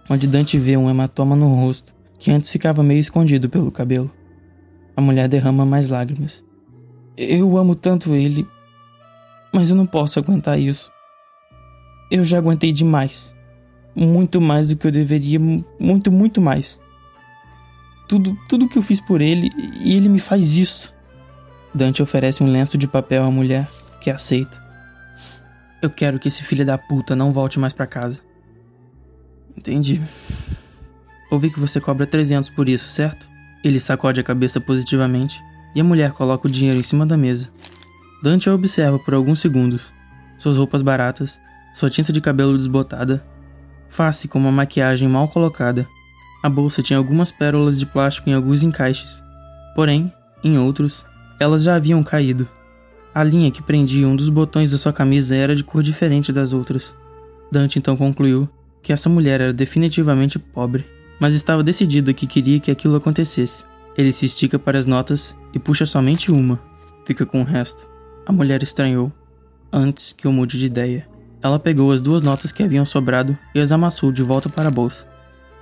onde 0.09 0.25
Dante 0.25 0.57
vê 0.57 0.77
um 0.77 0.89
hematoma 0.89 1.35
no 1.35 1.53
rosto 1.53 1.93
que 2.17 2.31
antes 2.31 2.49
ficava 2.49 2.81
meio 2.81 2.99
escondido 2.99 3.49
pelo 3.49 3.71
cabelo. 3.71 4.09
A 4.95 5.01
mulher 5.01 5.27
derrama 5.27 5.65
mais 5.65 5.89
lágrimas. 5.89 6.43
Eu 7.17 7.57
amo 7.57 7.75
tanto 7.75 8.15
ele, 8.15 8.47
mas 9.51 9.69
eu 9.69 9.75
não 9.75 9.85
posso 9.85 10.19
aguentar 10.19 10.59
isso. 10.59 10.91
Eu 12.11 12.23
já 12.23 12.37
aguentei 12.37 12.71
demais. 12.71 13.33
Muito 13.95 14.41
mais 14.41 14.67
do 14.69 14.75
que 14.75 14.87
eu 14.87 14.91
deveria, 14.91 15.39
muito, 15.79 16.11
muito 16.11 16.41
mais. 16.41 16.79
Tudo, 18.07 18.37
tudo 18.47 18.67
que 18.67 18.77
eu 18.77 18.83
fiz 18.83 19.01
por 19.01 19.21
ele 19.21 19.49
e 19.81 19.95
ele 19.95 20.09
me 20.09 20.19
faz 20.19 20.55
isso. 20.55 20.93
Dante 21.73 22.01
oferece 22.01 22.43
um 22.43 22.51
lenço 22.51 22.77
de 22.77 22.87
papel 22.87 23.23
à 23.23 23.31
mulher, 23.31 23.67
que 24.01 24.09
aceita. 24.09 24.63
Eu 25.81 25.89
quero 25.89 26.19
que 26.19 26.27
esse 26.27 26.43
filho 26.43 26.65
da 26.65 26.77
puta 26.77 27.15
não 27.15 27.33
volte 27.33 27.59
mais 27.59 27.73
para 27.73 27.87
casa. 27.87 28.21
Entendi. 29.57 30.01
Ouvi 31.31 31.49
que 31.49 31.59
você 31.59 31.79
cobra 31.79 32.05
300 32.05 32.49
por 32.49 32.69
isso, 32.69 32.89
certo? 32.89 33.27
Ele 33.65 33.79
sacode 33.79 34.19
a 34.19 34.23
cabeça 34.23 34.61
positivamente 34.61 35.43
e 35.73 35.81
a 35.81 35.83
mulher 35.83 36.11
coloca 36.11 36.47
o 36.47 36.51
dinheiro 36.51 36.79
em 36.79 36.83
cima 36.83 37.03
da 37.03 37.17
mesa. 37.17 37.49
Dante 38.21 38.47
a 38.47 38.53
observa 38.53 38.99
por 38.99 39.15
alguns 39.15 39.41
segundos. 39.41 39.91
Suas 40.37 40.55
roupas 40.55 40.83
baratas, 40.83 41.39
sua 41.73 41.89
tinta 41.89 42.13
de 42.13 42.21
cabelo 42.21 42.55
desbotada, 42.55 43.25
face 43.89 44.27
com 44.27 44.37
uma 44.37 44.51
maquiagem 44.51 45.09
mal 45.09 45.27
colocada. 45.27 45.87
A 46.43 46.49
bolsa 46.49 46.83
tinha 46.83 46.99
algumas 46.99 47.31
pérolas 47.31 47.79
de 47.79 47.87
plástico 47.87 48.29
em 48.29 48.35
alguns 48.35 48.61
encaixes, 48.61 49.23
porém, 49.75 50.13
em 50.43 50.59
outros, 50.59 51.03
elas 51.39 51.63
já 51.63 51.75
haviam 51.75 52.03
caído. 52.03 52.47
A 53.15 53.23
linha 53.23 53.49
que 53.49 53.63
prendia 53.63 54.07
um 54.07 54.15
dos 54.15 54.29
botões 54.29 54.71
da 54.71 54.77
sua 54.77 54.93
camisa 54.93 55.35
era 55.35 55.55
de 55.55 55.63
cor 55.63 55.81
diferente 55.81 56.31
das 56.31 56.53
outras. 56.53 56.93
Dante 57.51 57.79
então 57.79 57.97
concluiu 57.97 58.47
que 58.83 58.93
essa 58.93 59.09
mulher 59.09 59.41
era 59.41 59.53
definitivamente 59.53 60.37
pobre, 60.37 60.85
mas 61.19 61.33
estava 61.33 61.63
decidida 61.63 62.13
que 62.13 62.27
queria 62.27 62.59
que 62.59 62.71
aquilo 62.71 62.95
acontecesse. 62.95 63.63
Ele 63.97 64.11
se 64.11 64.25
estica 64.25 64.59
para 64.59 64.77
as 64.77 64.85
notas 64.85 65.35
e 65.53 65.59
puxa 65.59 65.85
somente 65.85 66.31
uma. 66.31 66.59
Fica 67.05 67.25
com 67.25 67.41
o 67.41 67.45
resto. 67.45 67.87
A 68.25 68.31
mulher 68.31 68.61
estranhou, 68.61 69.11
antes 69.71 70.13
que 70.13 70.27
eu 70.27 70.31
mude 70.31 70.57
de 70.57 70.65
ideia. 70.65 71.07
Ela 71.41 71.59
pegou 71.59 71.91
as 71.91 72.01
duas 72.01 72.21
notas 72.21 72.51
que 72.51 72.63
haviam 72.63 72.85
sobrado 72.85 73.37
e 73.53 73.59
as 73.59 73.71
amassou 73.71 74.11
de 74.11 74.23
volta 74.23 74.49
para 74.49 74.67
a 74.67 74.71
bolsa. 74.71 75.07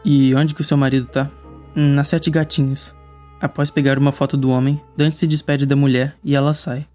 E 0.05 0.33
onde 0.33 0.53
que 0.53 0.61
o 0.61 0.63
seu 0.63 0.77
marido 0.77 1.05
tá? 1.05 1.29
Na 1.75 2.03
Sete 2.03 2.29
Gatinhos. 2.29 2.93
Após 3.41 3.69
pegar 3.69 3.97
uma 3.97 4.13
foto 4.13 4.37
do 4.37 4.49
homem, 4.49 4.81
Dante 4.95 5.17
se 5.17 5.27
despede 5.27 5.65
da 5.65 5.75
mulher 5.75 6.15
e 6.23 6.35
ela 6.35 6.53
sai. 6.53 6.87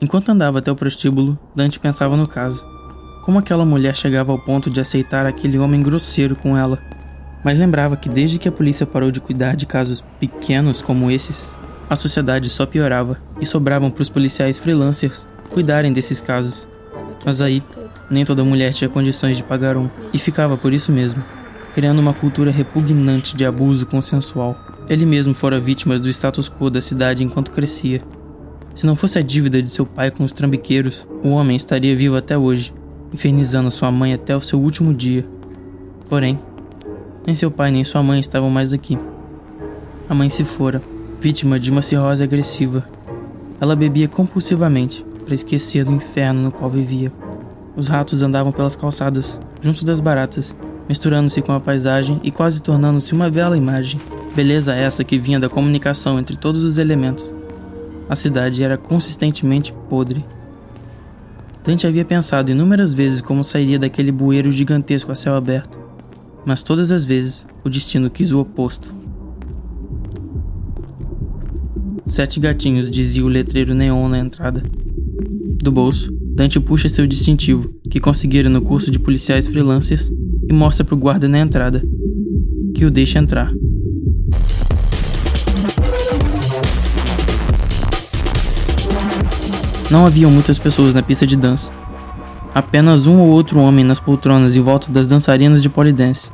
Enquanto 0.00 0.30
andava 0.30 0.58
até 0.58 0.72
o 0.72 0.76
prostíbulo, 0.76 1.38
Dante 1.54 1.78
pensava 1.78 2.16
no 2.16 2.26
caso. 2.26 2.64
Como 3.24 3.38
aquela 3.38 3.64
mulher 3.64 3.94
chegava 3.94 4.32
ao 4.32 4.38
ponto 4.38 4.68
de 4.68 4.80
aceitar 4.80 5.26
aquele 5.26 5.58
homem 5.58 5.82
grosseiro 5.82 6.34
com 6.34 6.56
ela? 6.56 6.80
Mas 7.42 7.58
lembrava 7.58 7.96
que 7.96 8.08
desde 8.08 8.38
que 8.38 8.48
a 8.48 8.52
polícia 8.52 8.86
parou 8.86 9.10
de 9.10 9.20
cuidar 9.20 9.56
de 9.56 9.66
casos 9.66 10.04
pequenos 10.18 10.82
como 10.82 11.10
esses, 11.10 11.50
a 11.88 11.96
sociedade 11.96 12.48
só 12.48 12.66
piorava 12.66 13.18
e 13.40 13.46
sobravam 13.46 13.90
para 13.90 14.02
os 14.02 14.08
policiais 14.08 14.58
freelancers 14.58 15.26
cuidarem 15.50 15.92
desses 15.92 16.20
casos. 16.20 16.66
Mas 17.24 17.40
aí, 17.40 17.62
nem 18.10 18.24
toda 18.24 18.44
mulher 18.44 18.72
tinha 18.72 18.88
condições 18.88 19.36
de 19.36 19.42
pagar 19.42 19.76
um, 19.76 19.90
e 20.12 20.18
ficava 20.18 20.56
por 20.56 20.72
isso 20.72 20.92
mesmo, 20.92 21.22
criando 21.74 21.98
uma 21.98 22.14
cultura 22.14 22.50
repugnante 22.50 23.36
de 23.36 23.44
abuso 23.44 23.86
consensual. 23.86 24.56
Ele 24.88 25.04
mesmo 25.04 25.34
fora 25.34 25.60
vítima 25.60 25.98
do 25.98 26.08
status 26.08 26.48
quo 26.48 26.70
da 26.70 26.80
cidade 26.80 27.22
enquanto 27.22 27.50
crescia. 27.50 28.02
Se 28.74 28.86
não 28.86 28.96
fosse 28.96 29.18
a 29.18 29.22
dívida 29.22 29.62
de 29.62 29.68
seu 29.68 29.84
pai 29.84 30.10
com 30.10 30.24
os 30.24 30.32
trambiqueiros, 30.32 31.06
o 31.22 31.30
homem 31.30 31.56
estaria 31.56 31.96
vivo 31.96 32.16
até 32.16 32.36
hoje, 32.36 32.72
infernizando 33.12 33.70
sua 33.70 33.90
mãe 33.90 34.14
até 34.14 34.34
o 34.36 34.40
seu 34.40 34.60
último 34.60 34.94
dia. 34.94 35.24
Porém, 36.08 36.38
nem 37.26 37.34
seu 37.34 37.50
pai 37.50 37.70
nem 37.70 37.84
sua 37.84 38.02
mãe 38.02 38.20
estavam 38.20 38.50
mais 38.50 38.72
aqui. 38.72 38.98
A 40.08 40.14
mãe 40.14 40.28
se 40.30 40.44
fora, 40.44 40.82
vítima 41.20 41.58
de 41.58 41.70
uma 41.70 41.82
cirrose 41.82 42.22
agressiva. 42.24 42.84
Ela 43.60 43.76
bebia 43.76 44.08
compulsivamente 44.08 45.04
para 45.24 45.34
esquecer 45.34 45.84
do 45.84 45.92
inferno 45.92 46.42
no 46.42 46.50
qual 46.50 46.70
vivia. 46.70 47.12
Os 47.76 47.88
ratos 47.88 48.22
andavam 48.22 48.52
pelas 48.52 48.74
calçadas, 48.74 49.38
junto 49.60 49.84
das 49.84 50.00
baratas, 50.00 50.54
misturando-se 50.88 51.42
com 51.42 51.52
a 51.52 51.60
paisagem 51.60 52.20
e 52.22 52.30
quase 52.30 52.60
tornando-se 52.60 53.12
uma 53.12 53.30
bela 53.30 53.56
imagem. 53.56 54.00
Beleza 54.34 54.74
essa 54.74 55.04
que 55.04 55.18
vinha 55.18 55.38
da 55.38 55.48
comunicação 55.48 56.18
entre 56.18 56.36
todos 56.36 56.64
os 56.64 56.78
elementos. 56.78 57.30
A 58.08 58.16
cidade 58.16 58.62
era 58.62 58.76
consistentemente 58.76 59.72
podre, 59.88 60.24
Dante 61.64 61.86
havia 61.86 62.04
pensado 62.04 62.50
inúmeras 62.50 62.94
vezes 62.94 63.20
como 63.20 63.44
sairia 63.44 63.78
daquele 63.78 64.10
bueiro 64.10 64.50
gigantesco 64.50 65.12
a 65.12 65.14
céu 65.14 65.34
aberto, 65.34 65.78
mas 66.44 66.62
todas 66.62 66.90
as 66.90 67.04
vezes 67.04 67.44
o 67.64 67.68
destino 67.68 68.10
quis 68.10 68.30
o 68.32 68.40
oposto. 68.40 68.94
Sete 72.06 72.40
gatinhos, 72.40 72.90
dizia 72.90 73.24
o 73.24 73.28
letreiro 73.28 73.74
neon 73.74 74.08
na 74.08 74.18
entrada. 74.18 74.62
Do 75.62 75.70
bolso, 75.70 76.10
Dante 76.34 76.58
puxa 76.58 76.88
seu 76.88 77.06
distintivo, 77.06 77.72
que 77.90 78.00
conseguira 78.00 78.48
no 78.48 78.62
curso 78.62 78.90
de 78.90 78.98
policiais 78.98 79.46
freelancers, 79.46 80.10
e 80.48 80.52
mostra 80.52 80.84
para 80.84 80.94
o 80.94 80.98
guarda 80.98 81.28
na 81.28 81.38
entrada, 81.38 81.82
que 82.74 82.84
o 82.84 82.90
deixa 82.90 83.18
entrar. 83.18 83.52
Não 89.90 90.06
haviam 90.06 90.30
muitas 90.30 90.58
pessoas 90.58 90.94
na 90.94 91.02
pista 91.02 91.26
de 91.26 91.36
dança. 91.36 91.72
Apenas 92.54 93.06
um 93.06 93.20
ou 93.20 93.28
outro 93.28 93.60
homem 93.60 93.84
nas 93.84 94.00
poltronas 94.00 94.56
em 94.56 94.60
volta 94.60 94.90
das 94.90 95.08
dançarinas 95.08 95.62
de 95.62 95.68
polidense. 95.68 96.30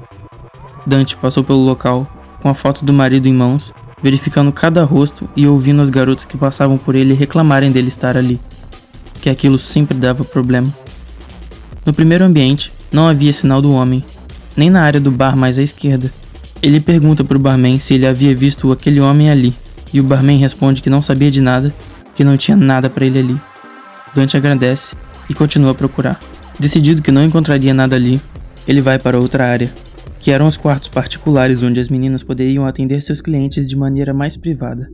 Dante 0.87 1.17
passou 1.17 1.45
pelo 1.45 1.65
local, 1.65 2.07
com 2.41 2.49
a 2.49 2.55
foto 2.55 2.85
do 2.85 2.93
marido 2.93 3.27
em 3.27 3.35
mãos, 3.35 3.73
verificando 4.03 4.51
cada 4.53 4.85
rosto 4.85 5.29
e 5.37 5.47
ouvindo 5.47 5.83
as 5.83 5.91
garotas 5.91 6.25
que 6.25 6.39
passavam 6.39 6.79
por 6.79 6.95
ele 6.95 7.13
reclamarem 7.13 7.71
dele 7.71 7.89
estar 7.89 8.17
ali. 8.17 8.41
Que 9.21 9.29
aquilo 9.29 9.59
sempre 9.59 9.99
dava 9.99 10.25
problema. 10.25 10.73
No 11.85 11.93
primeiro 11.93 12.25
ambiente, 12.25 12.73
não 12.91 13.09
havia 13.09 13.33
sinal 13.33 13.61
do 13.61 13.73
homem, 13.73 14.05
nem 14.57 14.71
na 14.71 14.83
área 14.83 15.01
do 15.01 15.11
bar 15.11 15.37
mais 15.37 15.59
à 15.59 15.63
esquerda. 15.63 16.11
Ele 16.63 16.81
pergunta 16.81 17.23
para 17.23 17.37
o 17.37 17.41
barman 17.41 17.79
se 17.79 17.95
ele 17.95 18.07
havia 18.07 18.35
visto 18.35 18.73
aquele 18.73 19.01
homem 19.01 19.31
ali, 19.31 19.55
e 19.93 20.01
o 20.01 20.05
barman 20.05 20.39
responde 20.39 20.81
que 20.81 20.91
não 20.91 21.03
sabia 21.03 21.31
de 21.31 21.41
nada 21.41 21.75
que 22.15 22.25
não 22.25 22.37
tinha 22.37 22.57
nada 22.57 22.89
para 22.89 23.05
ele 23.05 23.19
ali. 23.19 23.41
Dante 24.15 24.37
agradece 24.37 24.97
e 25.28 25.35
continua 25.35 25.73
a 25.73 25.75
procurar. 25.75 26.18
Decidido 26.59 27.02
que 27.02 27.11
não 27.11 27.25
encontraria 27.25 27.75
nada 27.75 27.97
ali, 27.97 28.21
ele 28.66 28.80
vai 28.80 28.99
para 28.99 29.18
outra 29.18 29.47
área, 29.47 29.73
que 30.21 30.30
eram 30.30 30.47
os 30.47 30.56
quartos 30.56 30.88
particulares 30.88 31.62
onde 31.62 31.78
as 31.78 31.88
meninas 31.88 32.23
poderiam 32.23 32.66
atender 32.66 33.00
seus 33.00 33.21
clientes 33.21 33.68
de 33.68 33.76
maneira 33.76 34.14
mais 34.14 34.37
privada. 34.37 34.90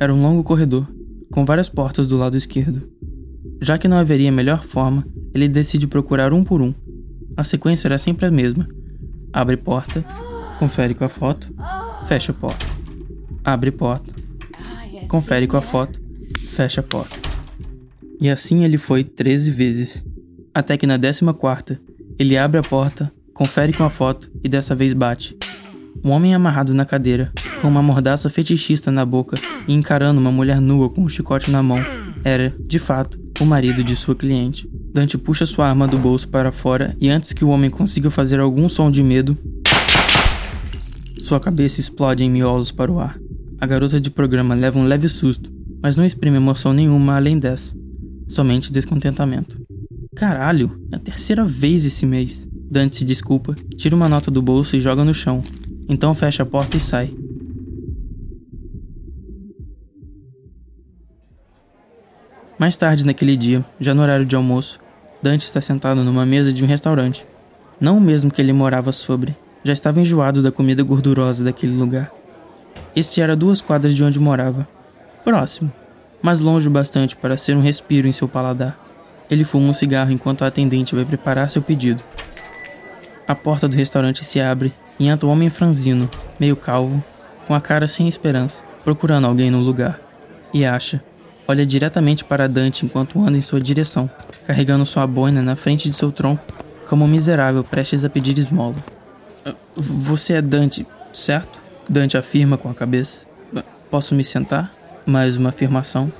Era 0.00 0.14
um 0.14 0.22
longo 0.22 0.42
corredor, 0.42 0.86
com 1.30 1.44
várias 1.44 1.68
portas 1.68 2.06
do 2.06 2.16
lado 2.16 2.36
esquerdo. 2.36 2.88
Já 3.60 3.76
que 3.76 3.88
não 3.88 3.96
haveria 3.96 4.30
melhor 4.30 4.62
forma, 4.62 5.06
ele 5.34 5.48
decide 5.48 5.86
procurar 5.86 6.32
um 6.32 6.44
por 6.44 6.62
um. 6.62 6.72
A 7.36 7.42
sequência 7.42 7.88
era 7.88 7.98
sempre 7.98 8.26
a 8.26 8.30
mesma: 8.30 8.68
abre 9.32 9.56
porta, 9.56 10.04
confere 10.58 10.94
com 10.94 11.04
a 11.04 11.08
foto, 11.08 11.52
fecha 12.06 12.32
a 12.32 12.34
porta. 12.34 12.66
Abre 13.44 13.70
porta, 13.70 14.12
confere 15.08 15.46
com 15.46 15.56
a 15.56 15.62
foto, 15.62 16.00
fecha 16.50 16.80
a 16.80 16.84
porta. 16.84 17.33
E 18.24 18.30
assim 18.30 18.64
ele 18.64 18.78
foi 18.78 19.04
13 19.04 19.50
vezes, 19.50 20.02
até 20.54 20.78
que 20.78 20.86
na 20.86 20.98
14 20.98 21.78
ele 22.18 22.38
abre 22.38 22.58
a 22.58 22.62
porta, 22.62 23.12
confere 23.34 23.70
com 23.74 23.84
a 23.84 23.90
foto 23.90 24.32
e 24.42 24.48
dessa 24.48 24.74
vez 24.74 24.94
bate. 24.94 25.36
Um 26.02 26.08
homem 26.08 26.34
amarrado 26.34 26.72
na 26.72 26.86
cadeira, 26.86 27.30
com 27.60 27.68
uma 27.68 27.82
mordaça 27.82 28.30
fetichista 28.30 28.90
na 28.90 29.04
boca 29.04 29.36
e 29.68 29.74
encarando 29.74 30.18
uma 30.18 30.32
mulher 30.32 30.58
nua 30.58 30.88
com 30.88 31.02
um 31.02 31.08
chicote 31.10 31.50
na 31.50 31.62
mão, 31.62 31.84
era, 32.24 32.56
de 32.66 32.78
fato, 32.78 33.20
o 33.42 33.44
marido 33.44 33.84
de 33.84 33.94
sua 33.94 34.14
cliente. 34.14 34.66
Dante 34.94 35.18
puxa 35.18 35.44
sua 35.44 35.68
arma 35.68 35.86
do 35.86 35.98
bolso 35.98 36.26
para 36.26 36.50
fora 36.50 36.96
e 36.98 37.10
antes 37.10 37.34
que 37.34 37.44
o 37.44 37.48
homem 37.48 37.68
consiga 37.68 38.10
fazer 38.10 38.40
algum 38.40 38.70
som 38.70 38.90
de 38.90 39.02
medo, 39.02 39.36
sua 41.18 41.38
cabeça 41.38 41.78
explode 41.78 42.24
em 42.24 42.30
miolos 42.30 42.72
para 42.72 42.90
o 42.90 42.98
ar. 42.98 43.20
A 43.60 43.66
garota 43.66 44.00
de 44.00 44.08
programa 44.08 44.54
leva 44.54 44.78
um 44.78 44.86
leve 44.86 45.10
susto 45.10 45.52
mas 45.84 45.98
não 45.98 46.06
exprime 46.06 46.38
emoção 46.38 46.72
nenhuma 46.72 47.16
além 47.16 47.38
dessa, 47.38 47.76
somente 48.28 48.72
descontentamento. 48.72 49.60
Caralho, 50.14 50.80
é 50.92 50.96
a 50.96 50.98
terceira 50.98 51.44
vez 51.44 51.84
esse 51.84 52.06
mês. 52.06 52.46
Dante 52.52 52.96
se 52.96 53.04
desculpa, 53.04 53.54
tira 53.76 53.94
uma 53.94 54.08
nota 54.08 54.30
do 54.30 54.40
bolso 54.40 54.76
e 54.76 54.80
joga 54.80 55.04
no 55.04 55.12
chão. 55.12 55.42
Então 55.88 56.14
fecha 56.14 56.42
a 56.42 56.46
porta 56.46 56.76
e 56.76 56.80
sai. 56.80 57.12
Mais 62.58 62.76
tarde 62.76 63.04
naquele 63.04 63.36
dia, 63.36 63.64
já 63.80 63.92
no 63.92 64.02
horário 64.02 64.24
de 64.24 64.36
almoço, 64.36 64.80
Dante 65.22 65.46
está 65.46 65.60
sentado 65.60 66.04
numa 66.04 66.24
mesa 66.24 66.52
de 66.52 66.64
um 66.64 66.66
restaurante. 66.66 67.26
Não 67.80 67.98
o 67.98 68.00
mesmo 68.00 68.30
que 68.30 68.40
ele 68.40 68.52
morava 68.52 68.92
sobre. 68.92 69.36
Já 69.64 69.72
estava 69.72 70.00
enjoado 70.00 70.42
da 70.42 70.52
comida 70.52 70.82
gordurosa 70.82 71.42
daquele 71.42 71.76
lugar. 71.76 72.12
Este 72.94 73.20
era 73.20 73.34
duas 73.34 73.60
quadras 73.60 73.94
de 73.94 74.04
onde 74.04 74.20
morava, 74.20 74.68
próximo, 75.24 75.72
mas 76.24 76.40
longe 76.40 76.66
o 76.66 76.70
bastante 76.70 77.14
para 77.14 77.36
ser 77.36 77.54
um 77.54 77.60
respiro 77.60 78.08
em 78.08 78.12
seu 78.12 78.26
paladar. 78.26 78.80
Ele 79.30 79.44
fuma 79.44 79.68
um 79.68 79.74
cigarro 79.74 80.10
enquanto 80.10 80.42
a 80.42 80.46
atendente 80.46 80.94
vai 80.94 81.04
preparar 81.04 81.50
seu 81.50 81.60
pedido. 81.60 82.02
A 83.28 83.34
porta 83.34 83.68
do 83.68 83.76
restaurante 83.76 84.24
se 84.24 84.40
abre 84.40 84.72
e 84.98 85.06
entra 85.06 85.28
um 85.28 85.30
homem 85.30 85.50
franzino, 85.50 86.10
meio 86.40 86.56
calvo, 86.56 87.04
com 87.46 87.54
a 87.54 87.60
cara 87.60 87.86
sem 87.86 88.08
esperança, 88.08 88.62
procurando 88.82 89.26
alguém 89.26 89.50
no 89.50 89.60
lugar. 89.60 90.00
E 90.52 90.64
acha. 90.64 91.04
Olha 91.46 91.66
diretamente 91.66 92.24
para 92.24 92.48
Dante 92.48 92.86
enquanto 92.86 93.20
anda 93.20 93.36
em 93.36 93.42
sua 93.42 93.60
direção, 93.60 94.10
carregando 94.46 94.86
sua 94.86 95.06
boina 95.06 95.42
na 95.42 95.56
frente 95.56 95.90
de 95.90 95.94
seu 95.94 96.10
tronco, 96.10 96.42
como 96.88 97.04
um 97.04 97.08
miserável 97.08 97.62
prestes 97.62 98.02
a 98.02 98.08
pedir 98.08 98.38
esmola. 98.38 98.76
Ah, 99.44 99.54
você 99.76 100.34
é 100.34 100.42
Dante, 100.42 100.86
certo? 101.12 101.60
Dante 101.86 102.16
afirma 102.16 102.56
com 102.56 102.70
a 102.70 102.74
cabeça. 102.74 103.26
Posso 103.90 104.14
me 104.14 104.24
sentar? 104.24 104.83
Mais 105.06 105.36
uma 105.36 105.50
afirmação. 105.50 106.12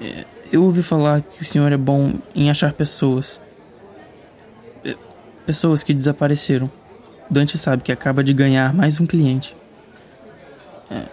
É, 0.00 0.24
eu 0.50 0.64
ouvi 0.64 0.82
falar 0.82 1.22
que 1.22 1.42
o 1.42 1.44
senhor 1.44 1.70
é 1.70 1.76
bom 1.76 2.14
em 2.34 2.50
achar 2.50 2.72
pessoas. 2.72 3.40
É, 4.84 4.96
pessoas 5.46 5.82
que 5.82 5.94
desapareceram. 5.94 6.70
Dante 7.30 7.56
sabe 7.56 7.82
que 7.82 7.92
acaba 7.92 8.24
de 8.24 8.32
ganhar 8.32 8.74
mais 8.74 9.00
um 9.00 9.06
cliente. 9.06 9.56
É, 10.90 11.04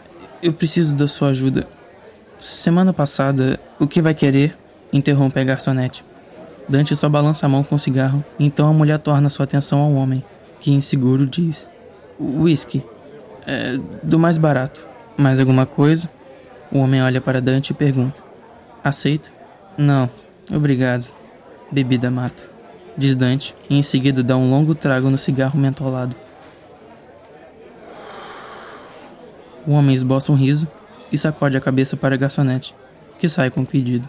eu 0.42 0.52
preciso 0.52 0.96
da 0.96 1.08
sua 1.08 1.30
ajuda. 1.30 1.68
Semana 2.40 2.92
passada, 2.92 3.60
o 3.80 3.86
que 3.86 4.02
vai 4.02 4.14
querer? 4.14 4.58
Interrompe 4.92 5.40
a 5.40 5.44
garçonete. 5.44 6.04
Dante 6.68 6.96
só 6.96 7.08
balança 7.08 7.46
a 7.46 7.50
mão 7.50 7.64
com 7.64 7.76
o 7.76 7.80
cigarro, 7.80 8.24
então 8.40 8.68
a 8.68 8.74
mulher 8.74 9.00
torna 9.00 9.30
sua 9.30 9.44
atenção 9.44 9.80
ao 9.80 9.94
homem, 9.94 10.24
que 10.60 10.72
inseguro 10.72 11.26
diz: 11.26 11.68
Whisky. 12.20 12.84
É, 13.46 13.80
do 14.04 14.20
mais 14.20 14.38
barato. 14.38 14.88
Mais 15.20 15.38
alguma 15.38 15.66
coisa? 15.66 16.10
O 16.72 16.80
homem 16.80 17.04
olha 17.04 17.20
para 17.20 17.42
Dante 17.42 17.72
e 17.72 17.74
pergunta: 17.74 18.24
Aceita? 18.82 19.30
Não, 19.78 20.10
obrigado. 20.50 21.10
Bebida 21.70 22.10
mata. 22.10 22.42
Diz 22.96 23.18
Dante, 23.18 23.54
e 23.70 23.78
em 23.78 23.82
seguida 23.82 24.24
dá 24.24 24.38
um 24.38 24.50
longo 24.50 24.74
trago 24.74 25.10
no 25.10 25.18
cigarro 25.18 25.60
mentolado. 25.60 26.16
O 29.68 29.74
homem 29.74 29.94
esboça 29.94 30.32
um 30.32 30.36
riso 30.36 30.66
e 31.12 31.18
sacode 31.18 31.58
a 31.58 31.62
cabeça 31.62 31.98
para 31.98 32.16
a 32.16 32.18
garçonete, 32.18 32.74
que 33.20 33.28
sai 33.28 33.52
com 33.52 33.64
o 33.64 33.66
pedido. 33.66 34.08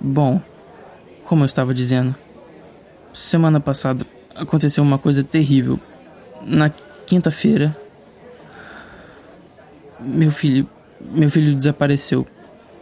Bom, 0.00 0.40
como 1.24 1.42
eu 1.42 1.46
estava 1.46 1.74
dizendo, 1.74 2.14
semana 3.12 3.58
passada 3.58 4.06
aconteceu 4.36 4.84
uma 4.84 4.98
coisa 4.98 5.24
terrível. 5.24 5.80
Na 6.42 6.70
quinta-feira, 7.08 7.76
meu 10.00 10.30
filho, 10.30 10.68
meu 11.00 11.30
filho 11.30 11.54
desapareceu. 11.54 12.26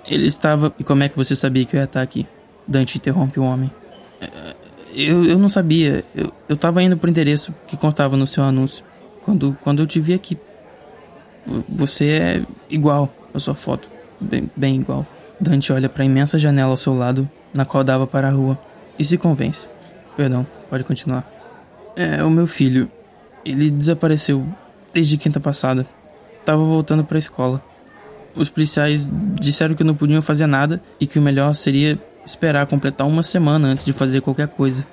Ele 0.07 0.27
estava. 0.27 0.73
E 0.79 0.85
como 0.85 1.03
é 1.03 1.09
que 1.09 1.17
você 1.17 1.35
sabia 1.35 1.65
que 1.65 1.77
eu 1.77 1.81
ia 1.81 1.85
estar 1.85 2.03
aqui? 2.03 2.27
Dante 2.67 2.99
interrompe 2.99 3.41
o 3.41 3.43
homem. 3.43 3.71
Eu, 4.95 5.25
eu 5.25 5.39
não 5.39 5.49
sabia. 5.49 6.05
Eu, 6.15 6.33
eu 6.49 6.57
tava 6.57 6.83
indo 6.83 6.97
pro 6.97 7.11
endereço 7.11 7.55
que 7.67 7.77
constava 7.77 8.17
no 8.17 8.27
seu 8.27 8.43
anúncio. 8.43 8.85
Quando, 9.23 9.57
quando 9.63 9.83
eu 9.83 9.87
te 9.87 10.01
vi 10.01 10.15
aqui. 10.15 10.39
Você 11.69 12.07
é 12.07 12.43
igual 12.71 13.13
a 13.35 13.39
sua 13.39 13.55
foto. 13.55 13.89
Bem, 14.21 14.51
bem 14.57 14.81
igual. 14.81 15.07
Dante 15.39 15.73
olha 15.73 15.89
para 15.89 16.03
a 16.03 16.07
imensa 16.07 16.39
janela 16.39 16.71
ao 16.71 16.77
seu 16.77 16.97
lado, 16.97 17.29
na 17.53 17.65
qual 17.65 17.85
dava 17.85 18.07
para 18.07 18.29
a 18.29 18.31
rua, 18.31 18.59
e 18.99 19.05
se 19.05 19.19
convence. 19.19 19.69
Perdão, 20.17 20.47
pode 20.71 20.83
continuar. 20.85 21.31
É, 21.95 22.25
o 22.25 22.31
meu 22.31 22.47
filho. 22.47 22.91
Ele 23.45 23.71
desapareceu 23.71 24.45
desde 24.93 25.17
quinta 25.17 25.39
passada. 25.39 25.87
Tava 26.47 26.65
voltando 26.65 27.05
para 27.05 27.19
a 27.19 27.21
escola 27.21 27.63
os 28.37 28.51
policiais 28.51 29.09
disseram 29.41 29.75
que 29.75 29.83
não 29.83 29.95
podiam 29.95 30.21
fazer 30.21 30.47
nada 30.47 30.81
e 31.01 31.07
que 31.07 31.19
o 31.19 31.23
melhor 31.23 31.55
seria 31.55 31.99
esperar 32.25 32.67
completar 32.67 33.07
uma 33.07 33.23
semana 33.23 33.69
antes 33.69 33.85
de 33.85 33.93
fazer 33.93 34.21
qualquer 34.21 34.49
coisa. 34.49 34.87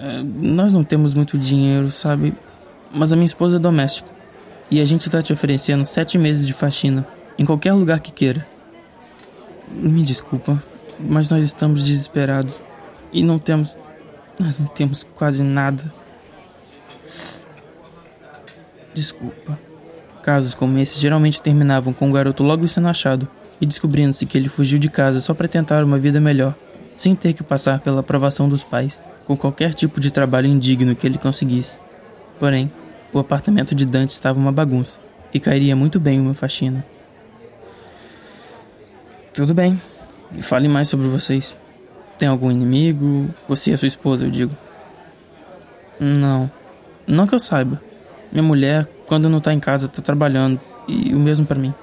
É, 0.00 0.22
nós 0.22 0.72
não 0.72 0.84
temos 0.84 1.12
muito 1.12 1.36
dinheiro, 1.36 1.90
sabe? 1.90 2.32
Mas 2.92 3.12
a 3.12 3.16
minha 3.16 3.26
esposa 3.26 3.56
é 3.56 3.58
doméstica. 3.58 4.08
E 4.70 4.80
a 4.80 4.84
gente 4.84 5.06
está 5.06 5.20
te 5.20 5.32
oferecendo 5.32 5.84
sete 5.84 6.16
meses 6.16 6.46
de 6.46 6.52
faxina, 6.52 7.04
em 7.36 7.44
qualquer 7.44 7.72
lugar 7.72 7.98
que 7.98 8.12
queira. 8.12 8.46
Me 9.68 10.02
desculpa, 10.02 10.62
mas 10.98 11.30
nós 11.30 11.44
estamos 11.44 11.82
desesperados. 11.82 12.54
E 13.12 13.22
não 13.22 13.38
temos. 13.38 13.76
Nós 14.38 14.56
não 14.58 14.66
temos 14.68 15.02
quase 15.02 15.42
nada. 15.42 15.82
Desculpa. 18.94 19.58
Casos 20.22 20.54
como 20.54 20.78
esse 20.78 20.98
geralmente 20.98 21.40
terminavam 21.40 21.92
com 21.92 22.10
o 22.10 22.12
garoto 22.12 22.42
logo 22.42 22.66
sendo 22.66 22.88
achado 22.88 23.28
e 23.60 23.66
descobrindo-se 23.66 24.26
que 24.26 24.36
ele 24.36 24.48
fugiu 24.48 24.78
de 24.78 24.88
casa 24.88 25.20
só 25.20 25.34
para 25.34 25.48
tentar 25.48 25.84
uma 25.84 25.98
vida 25.98 26.20
melhor, 26.20 26.54
sem 26.96 27.14
ter 27.14 27.32
que 27.32 27.42
passar 27.42 27.80
pela 27.80 28.00
aprovação 28.00 28.48
dos 28.48 28.64
pais, 28.64 29.00
com 29.26 29.36
qualquer 29.36 29.74
tipo 29.74 30.00
de 30.00 30.10
trabalho 30.10 30.46
indigno 30.46 30.96
que 30.96 31.06
ele 31.06 31.18
conseguisse. 31.18 31.78
Porém, 32.38 32.70
o 33.12 33.18
apartamento 33.18 33.74
de 33.74 33.84
Dante 33.84 34.10
estava 34.10 34.38
uma 34.38 34.52
bagunça 34.52 34.98
e 35.32 35.38
cairia 35.38 35.76
muito 35.76 36.00
bem 36.00 36.20
uma 36.20 36.34
faxina. 36.34 36.84
Tudo 39.34 39.54
bem, 39.54 39.80
me 40.30 40.42
fale 40.42 40.68
mais 40.68 40.88
sobre 40.88 41.06
vocês. 41.08 41.56
Tem 42.18 42.28
algum 42.28 42.50
inimigo? 42.50 43.30
Você 43.48 43.70
e 43.70 43.74
a 43.74 43.76
sua 43.76 43.88
esposa, 43.88 44.24
eu 44.24 44.30
digo. 44.30 44.54
Não, 45.98 46.50
não 47.06 47.26
que 47.26 47.34
eu 47.34 47.38
saiba. 47.38 47.80
Minha 48.32 48.42
mulher, 48.42 48.88
quando 49.06 49.28
não 49.28 49.40
tá 49.40 49.52
em 49.52 49.60
casa, 49.60 49.88
tá 49.88 50.00
trabalhando. 50.00 50.60
E 50.86 51.14
o 51.14 51.18
mesmo 51.18 51.46
para 51.46 51.58
mim. 51.58 51.74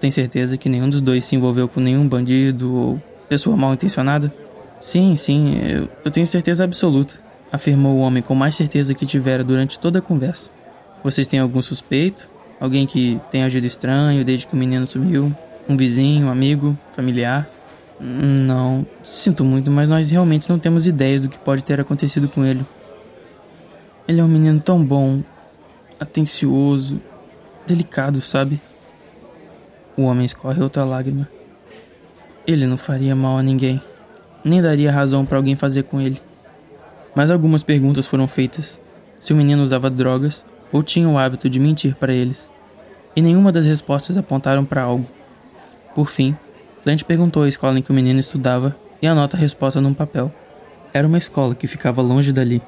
Tem 0.00 0.10
certeza 0.10 0.56
que 0.56 0.68
nenhum 0.68 0.90
dos 0.90 1.00
dois 1.00 1.24
se 1.24 1.36
envolveu 1.36 1.68
com 1.68 1.80
nenhum 1.80 2.06
bandido 2.06 2.74
ou 2.74 3.02
pessoa 3.28 3.56
mal 3.56 3.72
intencionada? 3.72 4.32
Sim, 4.80 5.16
sim, 5.16 5.58
eu, 5.58 5.88
eu 6.04 6.10
tenho 6.10 6.26
certeza 6.26 6.64
absoluta, 6.64 7.16
afirmou 7.50 7.96
o 7.96 8.00
homem 8.00 8.22
com 8.22 8.34
mais 8.34 8.54
certeza 8.54 8.94
que 8.94 9.06
tivera 9.06 9.42
durante 9.42 9.78
toda 9.78 10.00
a 10.00 10.02
conversa. 10.02 10.50
Vocês 11.02 11.26
têm 11.26 11.40
algum 11.40 11.62
suspeito? 11.62 12.28
Alguém 12.60 12.86
que 12.86 13.20
tenha 13.30 13.46
agido 13.46 13.66
estranho 13.66 14.24
desde 14.24 14.46
que 14.46 14.54
o 14.54 14.56
menino 14.56 14.86
sumiu? 14.86 15.34
Um 15.68 15.76
vizinho, 15.76 16.26
um 16.26 16.30
amigo, 16.30 16.76
familiar? 16.92 17.48
Não, 17.98 18.86
sinto 19.02 19.44
muito, 19.44 19.70
mas 19.70 19.88
nós 19.88 20.10
realmente 20.10 20.48
não 20.48 20.58
temos 20.58 20.86
ideia 20.86 21.18
do 21.18 21.28
que 21.28 21.38
pode 21.38 21.64
ter 21.64 21.80
acontecido 21.80 22.28
com 22.28 22.44
ele. 22.44 22.64
Ele 24.06 24.20
é 24.20 24.24
um 24.24 24.28
menino 24.28 24.60
tão 24.60 24.84
bom, 24.84 25.22
atencioso, 25.98 27.00
delicado, 27.66 28.20
sabe? 28.20 28.60
O 29.96 30.02
homem 30.02 30.26
escorre 30.26 30.62
outra 30.62 30.84
lágrima. 30.84 31.28
Ele 32.46 32.66
não 32.66 32.76
faria 32.76 33.16
mal 33.16 33.38
a 33.38 33.42
ninguém, 33.42 33.80
nem 34.44 34.62
daria 34.62 34.92
razão 34.92 35.24
para 35.26 35.38
alguém 35.38 35.56
fazer 35.56 35.84
com 35.84 36.00
ele. 36.00 36.20
Mas 37.14 37.30
algumas 37.30 37.62
perguntas 37.62 38.06
foram 38.06 38.28
feitas: 38.28 38.78
se 39.18 39.32
o 39.32 39.36
menino 39.36 39.62
usava 39.62 39.90
drogas 39.90 40.44
ou 40.72 40.82
tinha 40.82 41.08
o 41.08 41.18
hábito 41.18 41.48
de 41.48 41.58
mentir 41.58 41.94
para 41.96 42.12
eles. 42.12 42.50
E 43.14 43.22
nenhuma 43.22 43.50
das 43.50 43.66
respostas 43.66 44.16
apontaram 44.16 44.64
para 44.64 44.82
algo. 44.82 45.06
Por 45.94 46.10
fim, 46.10 46.36
Dante 46.84 47.04
perguntou 47.04 47.42
à 47.42 47.48
escola 47.48 47.78
em 47.78 47.82
que 47.82 47.90
o 47.90 47.94
menino 47.94 48.20
estudava 48.20 48.76
e 49.00 49.06
anota 49.06 49.36
a 49.36 49.40
resposta 49.40 49.80
num 49.80 49.94
papel. 49.94 50.32
Era 50.92 51.08
uma 51.08 51.18
escola 51.18 51.54
que 51.54 51.66
ficava 51.66 52.02
longe 52.02 52.32
dali, 52.32 52.62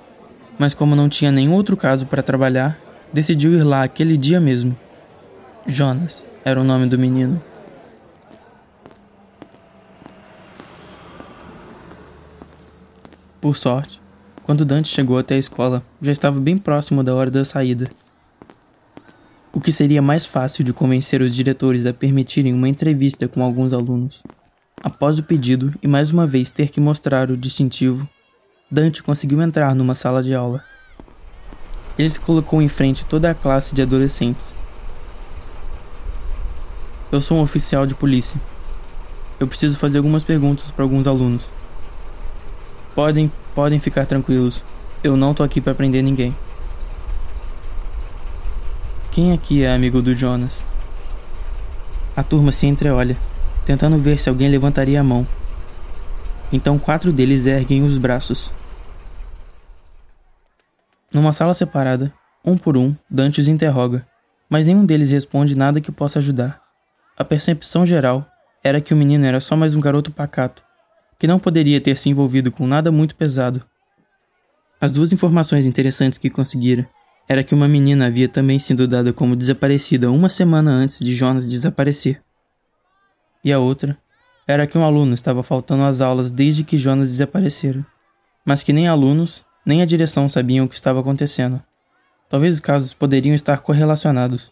mas 0.59 0.75
como 0.75 0.97
não 0.97 1.09
tinha 1.09 1.31
nenhum 1.31 1.53
outro 1.53 1.77
caso 1.77 2.07
para 2.07 2.23
trabalhar, 2.23 2.79
decidiu 3.13 3.55
ir 3.55 3.63
lá 3.63 3.83
aquele 3.83 4.17
dia 4.17 4.41
mesmo. 4.41 4.77
Jonas 5.67 6.25
era 6.45 6.61
o 6.61 6.65
nome 6.65 6.87
do 6.87 6.99
menino. 6.99 7.43
Por 13.41 13.57
sorte, 13.57 14.01
quando 14.43 14.65
Dante 14.65 14.89
chegou 14.89 15.19
até 15.19 15.35
a 15.35 15.39
escola, 15.39 15.83
já 16.03 16.11
estava 16.11 16.41
bem 16.41 16.59
próximo 16.59 17.05
da 17.05 17.15
hora 17.15 17.31
da 17.31 17.45
saída. 17.45 17.89
O 19.53 19.61
que 19.61 19.71
seria 19.71 20.03
mais 20.03 20.27
fácil 20.27 20.65
de 20.65 20.73
convencer 20.73 21.23
os 21.23 21.35
diretores 21.35 21.87
a 21.87 21.93
permitirem 21.93 22.53
uma 22.53 22.69
entrevista 22.69 23.29
com 23.29 23.43
alguns 23.43 23.73
alunos. 23.73 24.23
Após 24.83 25.19
o 25.19 25.23
pedido 25.23 25.75
e 25.83 25.89
mais 25.89 26.11
uma 26.11 26.27
vez 26.27 26.51
ter 26.51 26.69
que 26.71 26.81
mostrar 26.81 27.31
o 27.31 27.37
distintivo, 27.37 28.09
Dante 28.71 29.03
conseguiu 29.03 29.41
entrar 29.43 29.75
numa 29.75 29.95
sala 29.95 30.23
de 30.23 30.35
aula. 30.35 30.65
Ele 31.99 32.09
se 32.09 32.21
colocou 32.21 32.63
em 32.63 32.69
frente 32.69 33.05
toda 33.05 33.31
a 33.31 33.35
classe 33.35 33.75
de 33.75 33.83
adolescentes. 33.83 34.55
Eu 37.11 37.21
sou 37.21 37.39
um 37.39 37.43
oficial 37.43 37.87
de 37.87 37.95
polícia. 37.95 38.41
Eu 39.41 39.47
preciso 39.47 39.77
fazer 39.77 39.99
algumas 39.99 40.23
perguntas 40.23 40.71
para 40.71 40.85
alguns 40.85 41.07
alunos. 41.07 41.45
Podem, 42.95 43.31
podem 43.55 43.81
ficar 43.81 44.07
tranquilos. 44.07 44.63
Eu 45.03 45.17
não 45.17 45.35
tô 45.35 45.43
aqui 45.43 45.61
para 45.61 45.75
prender 45.75 46.03
ninguém. 46.03 46.37
Quem 49.11 49.33
aqui 49.33 49.65
é 49.65 49.73
amigo 49.73 50.01
do 50.01 50.15
Jonas? 50.15 50.63
A 52.17 52.23
turma 52.23 52.53
se 52.53 52.67
entreolha, 52.67 53.17
tentando 53.65 53.99
ver 53.99 54.19
se 54.19 54.29
alguém 54.29 54.49
levantaria 54.49 55.01
a 55.01 55.05
mão. 55.05 55.27
Então 56.53 56.79
quatro 56.79 57.13
deles 57.13 57.47
erguem 57.47 57.85
os 57.85 57.99
braços. 57.99 58.53
Numa 61.13 61.33
sala 61.33 61.55
separada, 61.55 62.13
um 62.45 62.57
por 62.57 62.77
um, 62.77 62.95
Dante 63.11 63.41
os 63.41 63.49
interroga, 63.49 64.07
mas 64.49 64.67
nenhum 64.67 64.85
deles 64.85 65.13
responde 65.13 65.57
nada 65.57 65.81
que 65.81 65.93
possa 65.93 66.19
ajudar. 66.19 66.61
A 67.17 67.25
percepção 67.25 67.85
geral 67.85 68.27
era 68.63 68.81
que 68.81 68.93
o 68.93 68.97
menino 68.97 69.25
era 69.25 69.41
só 69.41 69.57
mais 69.57 69.75
um 69.75 69.81
garoto 69.81 70.11
pacato, 70.11 70.63
que 71.19 71.27
não 71.27 71.39
poderia 71.39 71.81
ter 71.81 71.97
se 71.97 72.09
envolvido 72.09 72.53
com 72.53 72.67
nada 72.67 72.93
muito 72.93 73.17
pesado. 73.17 73.65
As 74.81 74.93
duas 74.93 75.13
informações 75.13 75.67
interessantes 75.67 76.19
que 76.19 76.31
conseguira 76.31 76.89
era 77.29 77.43
que 77.43 77.55
uma 77.55 77.69
menina 77.69 78.07
havia 78.07 78.29
também 78.29 78.59
sido 78.59 78.87
dada 78.87 79.13
como 79.13 79.37
desaparecida 79.37 80.11
uma 80.11 80.29
semana 80.29 80.71
antes 80.71 81.01
de 81.01 81.15
Jonas 81.15 81.49
desaparecer. 81.49 82.23
E 83.45 83.53
a 83.53 83.59
outra 83.59 83.99
era 84.47 84.67
que 84.67 84.79
um 84.79 84.85
aluno 84.85 85.15
estava 85.15 85.43
faltando 85.43 85.83
às 85.83 86.01
aulas 86.01 86.31
desde 86.31 86.65
que 86.65 86.79
Jonas 86.79 87.11
desaparecera, 87.11 87.85
mas 88.45 88.63
que 88.63 88.73
nem 88.73 88.89
alunos 88.89 89.45
nem 89.69 89.83
a 89.83 89.85
direção 89.85 90.31
sabiam 90.31 90.65
o 90.65 90.69
que 90.69 90.77
estava 90.77 90.99
acontecendo. 90.99 91.63
Talvez 92.27 92.55
os 92.55 92.61
casos 92.61 92.95
poderiam 92.95 93.35
estar 93.35 93.59
correlacionados. 93.61 94.51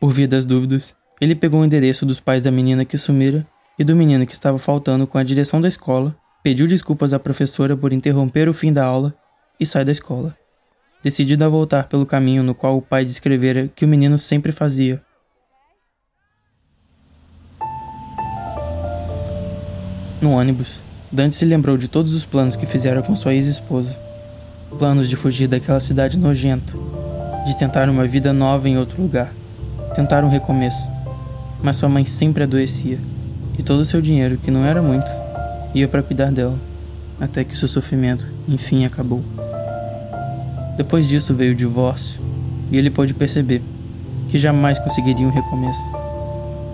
Por 0.00 0.14
via 0.14 0.26
das 0.26 0.46
dúvidas, 0.46 0.96
ele 1.20 1.34
pegou 1.34 1.60
o 1.60 1.64
endereço 1.66 2.06
dos 2.06 2.20
pais 2.20 2.42
da 2.42 2.50
menina 2.50 2.82
que 2.82 2.96
sumira 2.96 3.46
e 3.78 3.84
do 3.84 3.94
menino 3.94 4.26
que 4.26 4.32
estava 4.32 4.56
faltando 4.56 5.06
com 5.06 5.18
a 5.18 5.22
direção 5.22 5.60
da 5.60 5.68
escola, 5.68 6.16
pediu 6.42 6.66
desculpas 6.66 7.12
à 7.12 7.18
professora 7.18 7.76
por 7.76 7.92
interromper 7.92 8.48
o 8.48 8.54
fim 8.54 8.72
da 8.72 8.82
aula 8.82 9.14
e 9.60 9.66
sai 9.66 9.84
da 9.84 9.92
escola, 9.92 10.34
decidido 11.02 11.44
a 11.44 11.48
voltar 11.50 11.86
pelo 11.86 12.06
caminho 12.06 12.42
no 12.42 12.54
qual 12.54 12.78
o 12.78 12.82
pai 12.82 13.04
descrevera 13.04 13.68
que 13.76 13.84
o 13.84 13.88
menino 13.88 14.18
sempre 14.18 14.52
fazia. 14.52 15.02
No 20.18 20.30
ônibus, 20.30 20.82
Dante 21.12 21.36
se 21.36 21.44
lembrou 21.44 21.76
de 21.76 21.88
todos 21.88 22.14
os 22.14 22.24
planos 22.24 22.56
que 22.56 22.64
fizera 22.64 23.02
com 23.02 23.14
sua 23.14 23.34
ex-esposa. 23.34 24.05
Planos 24.78 25.08
de 25.08 25.16
fugir 25.16 25.48
daquela 25.48 25.80
cidade 25.80 26.18
nojenta, 26.18 26.74
de 27.46 27.56
tentar 27.56 27.88
uma 27.88 28.06
vida 28.06 28.30
nova 28.30 28.68
em 28.68 28.76
outro 28.76 29.00
lugar, 29.00 29.32
tentar 29.94 30.22
um 30.22 30.28
recomeço. 30.28 30.86
Mas 31.62 31.78
sua 31.78 31.88
mãe 31.88 32.04
sempre 32.04 32.44
adoecia, 32.44 32.98
e 33.58 33.62
todo 33.62 33.80
o 33.80 33.84
seu 33.86 34.02
dinheiro, 34.02 34.36
que 34.36 34.50
não 34.50 34.66
era 34.66 34.82
muito, 34.82 35.10
ia 35.74 35.88
para 35.88 36.02
cuidar 36.02 36.30
dela, 36.30 36.58
até 37.18 37.42
que 37.42 37.56
seu 37.56 37.68
sofrimento, 37.68 38.26
enfim, 38.46 38.84
acabou. 38.84 39.24
Depois 40.76 41.08
disso 41.08 41.34
veio 41.34 41.52
o 41.52 41.56
divórcio, 41.56 42.20
e 42.70 42.76
ele 42.76 42.90
pôde 42.90 43.14
perceber 43.14 43.62
que 44.28 44.36
jamais 44.36 44.78
conseguiria 44.78 45.26
um 45.26 45.32
recomeço. 45.32 45.82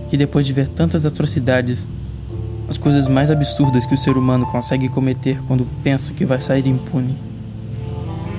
Que 0.08 0.16
depois 0.16 0.44
de 0.44 0.52
ver 0.52 0.66
tantas 0.66 1.06
atrocidades, 1.06 1.86
as 2.68 2.76
coisas 2.76 3.06
mais 3.06 3.30
absurdas 3.30 3.86
que 3.86 3.94
o 3.94 3.98
ser 3.98 4.16
humano 4.16 4.44
consegue 4.46 4.88
cometer 4.88 5.40
quando 5.46 5.64
pensa 5.84 6.12
que 6.12 6.24
vai 6.24 6.40
sair 6.40 6.66
impune, 6.66 7.16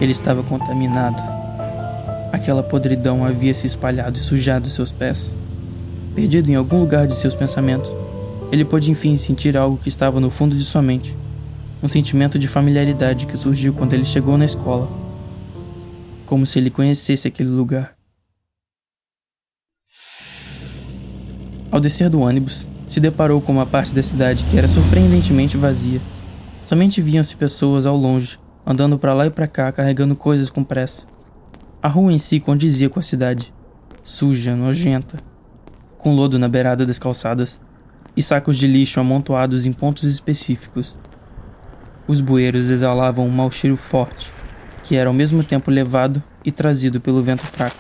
ele 0.04 0.12
estava 0.12 0.44
contaminado. 0.44 1.22
Aquela 2.32 2.64
podridão 2.64 3.24
havia 3.24 3.54
se 3.54 3.68
espalhado 3.68 4.18
e 4.18 4.22
sujado 4.22 4.70
seus 4.70 4.92
pés. 4.92 5.34
Perdido 6.16 6.50
em 6.50 6.56
algum 6.56 6.80
lugar 6.80 7.08
de 7.08 7.16
seus 7.16 7.36
pensamentos, 7.36 7.92
ele 8.52 8.66
pôde 8.66 8.92
enfim 8.92 9.16
sentir 9.16 9.56
algo 9.58 9.78
que 9.78 9.90
estava 9.90 10.20
no 10.20 10.30
fundo 10.30 10.56
de 10.56 10.64
sua 10.64 10.82
mente. 10.82 11.18
Um 11.82 11.88
sentimento 11.88 12.38
de 12.38 12.48
familiaridade 12.48 13.26
que 13.26 13.38
surgiu 13.38 13.74
quando 13.74 13.94
ele 13.94 14.06
chegou 14.06 14.38
na 14.38 14.46
escola 14.46 15.04
como 16.34 16.48
se 16.48 16.58
ele 16.58 16.72
conhecesse 16.72 17.28
aquele 17.28 17.50
lugar. 17.50 17.96
Ao 21.70 21.80
descer 21.80 22.10
do 22.10 22.22
ônibus, 22.22 22.68
se 22.88 23.00
deparou 23.00 23.40
com 23.40 23.52
uma 23.52 23.68
parte 23.68 23.94
da 23.94 24.02
cidade 24.02 24.44
que 24.46 24.58
era 24.58 24.68
surpreendentemente 24.68 25.58
vazia. 25.58 26.02
Somente 26.64 27.02
viam-se 27.04 27.36
pessoas 27.36 27.86
ao 27.86 27.96
longe, 27.96 28.40
andando 28.66 28.98
para 28.98 29.14
lá 29.14 29.26
e 29.26 29.30
para 29.30 29.48
cá 29.48 29.72
carregando 29.72 30.16
coisas 30.16 30.50
com 30.50 30.64
pressa. 30.64 31.06
A 31.82 31.88
rua 31.88 32.14
em 32.14 32.18
si 32.18 32.40
condizia 32.40 32.90
com 32.90 33.00
a 33.00 33.04
cidade, 33.04 33.54
suja, 34.02 34.56
nojenta, 34.56 35.20
com 35.98 36.16
lodo 36.16 36.40
na 36.40 36.48
beirada 36.48 36.86
das 36.86 37.00
calçadas 37.00 37.60
e 38.16 38.22
sacos 38.22 38.58
de 38.58 38.68
lixo 38.68 39.00
amontoados 39.00 39.66
em 39.66 39.74
pontos 39.74 40.04
específicos. 40.04 40.98
Os 42.08 42.22
bueiros 42.22 42.70
exalavam 42.70 43.26
um 43.26 43.32
mau 43.32 43.52
cheiro 43.52 43.78
forte, 43.78 44.32
que 44.84 44.96
era 44.96 45.10
ao 45.10 45.14
mesmo 45.14 45.44
tempo 45.44 45.72
levado 45.72 46.22
e 46.44 46.52
trazido 46.52 47.00
pelo 47.02 47.24
vento 47.24 47.46
fraco. 47.46 47.78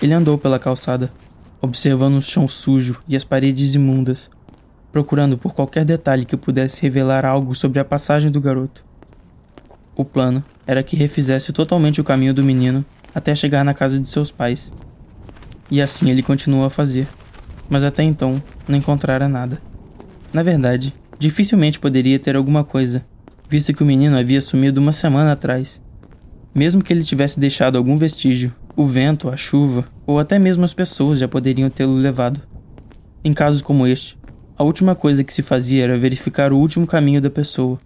Ele 0.00 0.14
andou 0.14 0.38
pela 0.38 0.58
calçada, 0.58 1.12
observando 1.60 2.16
o 2.16 2.22
chão 2.22 2.46
sujo 2.46 3.02
e 3.08 3.16
as 3.16 3.24
paredes 3.24 3.74
imundas, 3.74 4.30
procurando 4.92 5.36
por 5.36 5.54
qualquer 5.54 5.84
detalhe 5.84 6.24
que 6.24 6.36
pudesse 6.36 6.82
revelar 6.82 7.24
algo 7.24 7.54
sobre 7.54 7.80
a 7.80 7.84
passagem 7.84 8.30
do 8.30 8.40
garoto. 8.40 8.87
O 9.98 10.04
plano 10.04 10.42
era 10.66 10.82
que 10.82 10.96
refizesse 10.96 11.52
totalmente 11.52 12.00
o 12.00 12.04
caminho 12.04 12.32
do 12.32 12.42
menino 12.42 12.82
até 13.14 13.34
chegar 13.34 13.62
na 13.62 13.74
casa 13.74 14.00
de 14.00 14.08
seus 14.08 14.30
pais. 14.30 14.72
E 15.70 15.82
assim 15.82 16.08
ele 16.08 16.22
continuou 16.22 16.64
a 16.64 16.70
fazer, 16.70 17.06
mas 17.68 17.84
até 17.84 18.02
então 18.02 18.42
não 18.66 18.78
encontrara 18.78 19.28
nada. 19.28 19.60
Na 20.32 20.42
verdade, 20.42 20.94
dificilmente 21.18 21.78
poderia 21.78 22.18
ter 22.18 22.34
alguma 22.34 22.64
coisa, 22.64 23.04
visto 23.46 23.74
que 23.74 23.82
o 23.82 23.86
menino 23.86 24.16
havia 24.16 24.40
sumido 24.40 24.80
uma 24.80 24.92
semana 24.92 25.32
atrás 25.32 25.78
mesmo 26.58 26.82
que 26.82 26.92
ele 26.92 27.04
tivesse 27.04 27.38
deixado 27.38 27.78
algum 27.78 27.96
vestígio, 27.96 28.52
o 28.74 28.84
vento, 28.84 29.28
a 29.28 29.36
chuva 29.36 29.84
ou 30.04 30.18
até 30.18 30.40
mesmo 30.40 30.64
as 30.64 30.74
pessoas 30.74 31.20
já 31.20 31.28
poderiam 31.28 31.70
tê-lo 31.70 31.94
levado. 31.94 32.40
Em 33.22 33.32
casos 33.32 33.62
como 33.62 33.86
este, 33.86 34.18
a 34.56 34.64
última 34.64 34.96
coisa 34.96 35.22
que 35.22 35.32
se 35.32 35.40
fazia 35.40 35.84
era 35.84 35.96
verificar 35.96 36.52
o 36.52 36.58
último 36.58 36.84
caminho 36.84 37.20
da 37.20 37.30
pessoa. 37.30 37.78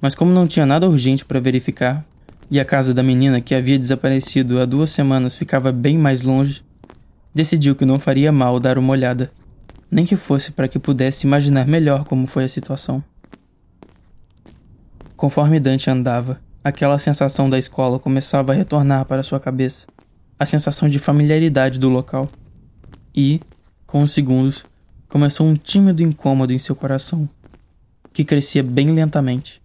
Mas 0.00 0.14
como 0.14 0.30
não 0.30 0.46
tinha 0.46 0.66
nada 0.66 0.88
urgente 0.88 1.24
para 1.24 1.40
verificar, 1.40 2.04
e 2.50 2.60
a 2.60 2.64
casa 2.64 2.94
da 2.94 3.02
menina 3.02 3.40
que 3.40 3.54
havia 3.54 3.78
desaparecido 3.78 4.60
há 4.60 4.64
duas 4.64 4.90
semanas 4.90 5.34
ficava 5.34 5.72
bem 5.72 5.98
mais 5.98 6.22
longe, 6.22 6.62
decidiu 7.34 7.74
que 7.74 7.84
não 7.84 7.98
faria 7.98 8.30
mal 8.30 8.60
dar 8.60 8.78
uma 8.78 8.92
olhada, 8.92 9.30
nem 9.90 10.04
que 10.04 10.16
fosse 10.16 10.52
para 10.52 10.68
que 10.68 10.78
pudesse 10.78 11.26
imaginar 11.26 11.66
melhor 11.66 12.04
como 12.04 12.26
foi 12.26 12.44
a 12.44 12.48
situação. 12.48 13.02
Conforme 15.16 15.58
Dante 15.58 15.90
andava, 15.90 16.40
Aquela 16.66 16.98
sensação 16.98 17.48
da 17.48 17.60
escola 17.60 17.96
começava 17.96 18.50
a 18.50 18.54
retornar 18.56 19.04
para 19.04 19.22
sua 19.22 19.38
cabeça, 19.38 19.86
a 20.36 20.44
sensação 20.44 20.88
de 20.88 20.98
familiaridade 20.98 21.78
do 21.78 21.88
local. 21.88 22.28
E, 23.14 23.40
com 23.86 24.02
os 24.02 24.10
segundos, 24.10 24.66
começou 25.08 25.46
um 25.46 25.54
tímido 25.54 26.02
incômodo 26.02 26.52
em 26.52 26.58
seu 26.58 26.74
coração, 26.74 27.28
que 28.12 28.24
crescia 28.24 28.64
bem 28.64 28.90
lentamente. 28.90 29.62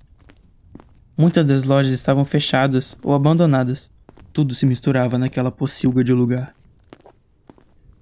Muitas 1.21 1.45
das 1.45 1.65
lojas 1.65 1.91
estavam 1.91 2.25
fechadas 2.25 2.97
ou 3.03 3.13
abandonadas. 3.13 3.91
Tudo 4.33 4.55
se 4.55 4.65
misturava 4.65 5.19
naquela 5.19 5.51
pocilga 5.51 6.03
de 6.03 6.11
lugar. 6.11 6.55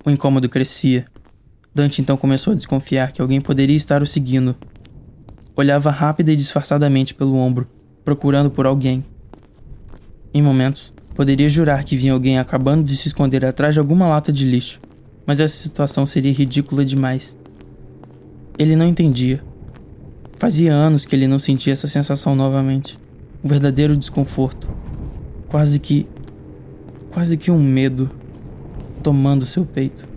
O 0.06 0.10
incômodo 0.10 0.48
crescia. 0.48 1.06
Dante 1.76 2.02
então 2.02 2.16
começou 2.16 2.54
a 2.54 2.56
desconfiar 2.56 3.12
que 3.12 3.22
alguém 3.22 3.42
poderia 3.42 3.76
estar 3.76 4.02
o 4.02 4.06
seguindo. 4.06 4.56
Olhava 5.54 5.92
rápida 5.92 6.32
e 6.32 6.36
disfarçadamente 6.38 7.14
pelo 7.14 7.36
ombro 7.36 7.68
procurando 8.06 8.50
por 8.50 8.66
alguém. 8.66 9.04
Em 10.34 10.42
momentos, 10.42 10.94
poderia 11.14 11.50
jurar 11.50 11.84
que 11.84 11.98
vinha 11.98 12.14
alguém 12.14 12.40
acabando 12.40 12.86
de 12.86 12.96
se 12.96 13.10
esconder 13.10 13.44
atrás 13.44 13.74
de 13.74 13.82
alguma 13.82 14.08
lata 14.08 14.32
de 14.32 14.46
lixo, 14.46 14.80
mas 15.26 15.42
essa 15.42 15.58
situação 15.58 16.06
seria 16.06 16.32
ridícula 16.32 16.86
demais. 16.86 17.36
Ele 18.58 18.78
não 18.78 18.88
entendia. 18.88 19.44
Fazia 20.38 20.72
anos 20.72 21.06
que 21.06 21.18
ele 21.18 21.28
não 21.28 21.38
sentia 21.38 21.74
essa 21.74 21.86
sensação 21.86 22.34
novamente. 22.34 22.98
Um 23.44 23.48
verdadeiro 23.48 23.96
desconforto. 23.96 24.70
Quase 25.48 25.80
que. 25.80 26.08
quase 27.12 27.38
que 27.38 27.52
um 27.52 27.62
medo 27.62 28.10
tomando 29.02 29.46
seu 29.46 29.66
peito. 29.66 30.08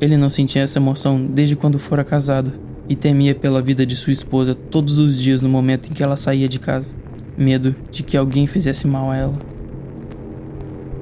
Ele 0.00 0.16
não 0.16 0.28
sentia 0.28 0.62
essa 0.62 0.78
emoção 0.78 1.24
desde 1.24 1.54
quando 1.54 1.78
fora 1.78 2.04
casado 2.04 2.52
e 2.88 2.96
temia 2.96 3.34
pela 3.34 3.62
vida 3.62 3.86
de 3.86 3.94
sua 3.94 4.12
esposa 4.12 4.54
todos 4.54 4.98
os 4.98 5.16
dias 5.16 5.40
no 5.40 5.48
momento 5.48 5.88
em 5.88 5.92
que 5.92 6.02
ela 6.02 6.16
saía 6.16 6.48
de 6.48 6.58
casa 6.58 6.94
medo 7.36 7.74
de 7.90 8.02
que 8.02 8.16
alguém 8.16 8.46
fizesse 8.46 8.86
mal 8.86 9.10
a 9.10 9.16
ela. 9.16 9.38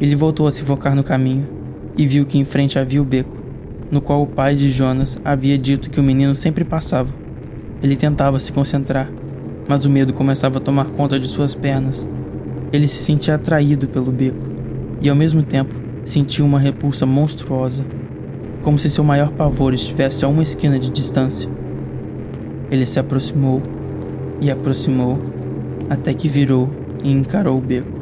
Ele 0.00 0.16
voltou 0.16 0.46
a 0.46 0.50
se 0.50 0.62
focar 0.62 0.94
no 0.94 1.04
caminho 1.04 1.46
e 1.96 2.06
viu 2.06 2.24
que 2.24 2.38
em 2.38 2.44
frente 2.44 2.78
havia 2.78 3.02
o 3.02 3.04
beco, 3.04 3.36
no 3.90 4.00
qual 4.00 4.22
o 4.22 4.26
pai 4.26 4.54
de 4.54 4.68
Jonas 4.68 5.18
havia 5.24 5.58
dito 5.58 5.90
que 5.90 6.00
o 6.00 6.02
menino 6.02 6.34
sempre 6.34 6.64
passava. 6.64 7.12
Ele 7.82 7.96
tentava 7.96 8.38
se 8.38 8.52
concentrar, 8.52 9.10
mas 9.70 9.84
o 9.84 9.88
medo 9.88 10.12
começava 10.12 10.58
a 10.58 10.60
tomar 10.60 10.90
conta 10.90 11.16
de 11.16 11.28
suas 11.28 11.54
pernas. 11.54 12.04
Ele 12.72 12.88
se 12.88 13.04
sentia 13.04 13.36
atraído 13.36 13.86
pelo 13.86 14.10
beco 14.10 14.40
e, 15.00 15.08
ao 15.08 15.14
mesmo 15.14 15.44
tempo, 15.44 15.72
sentia 16.04 16.44
uma 16.44 16.58
repulsa 16.58 17.06
monstruosa, 17.06 17.84
como 18.62 18.76
se 18.76 18.90
seu 18.90 19.04
maior 19.04 19.30
pavor 19.30 19.72
estivesse 19.72 20.24
a 20.24 20.28
uma 20.28 20.42
esquina 20.42 20.76
de 20.76 20.90
distância. 20.90 21.48
Ele 22.68 22.84
se 22.84 22.98
aproximou 22.98 23.62
e 24.40 24.50
aproximou 24.50 25.20
até 25.88 26.12
que 26.12 26.28
virou 26.28 26.68
e 27.04 27.12
encarou 27.12 27.56
o 27.56 27.60
beco. 27.60 28.00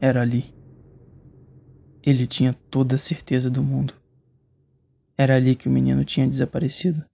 Era 0.00 0.22
ali. 0.22 0.46
Ele 2.02 2.26
tinha 2.26 2.54
toda 2.70 2.94
a 2.94 2.98
certeza 2.98 3.50
do 3.50 3.62
mundo. 3.62 4.01
Era 5.16 5.36
ali 5.36 5.54
que 5.54 5.68
o 5.68 5.70
menino 5.70 6.04
tinha 6.04 6.26
desaparecido. 6.26 7.04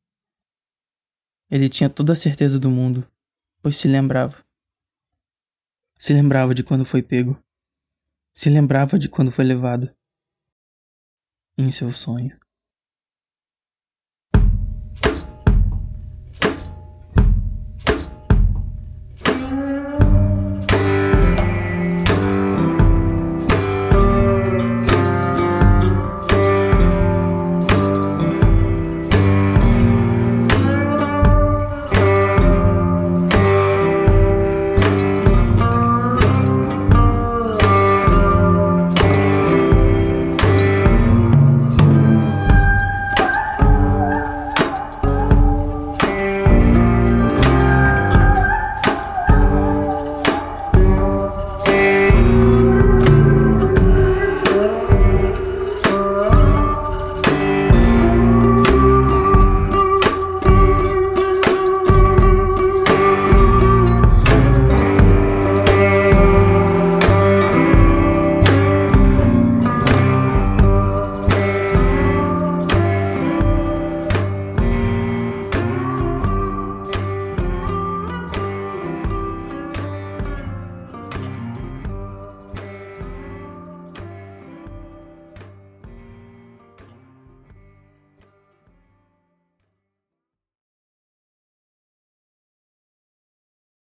Ele 1.51 1.69
tinha 1.69 1.89
toda 1.89 2.13
a 2.13 2.17
certeza 2.17 2.59
do 2.59 2.71
mundo, 2.71 3.11
pois 3.63 3.77
se 3.77 3.89
lembrava. 3.89 4.45
Se 5.99 6.13
lembrava 6.13 6.55
de 6.55 6.63
quando 6.63 6.85
foi 6.85 7.03
pego. 7.03 7.43
Se 8.33 8.49
lembrava 8.49 8.99
de 8.99 9.09
quando 9.09 9.33
foi 9.33 9.45
levado. 9.45 9.93
Em 11.57 11.73
seu 11.73 11.91
sonho. 11.91 12.38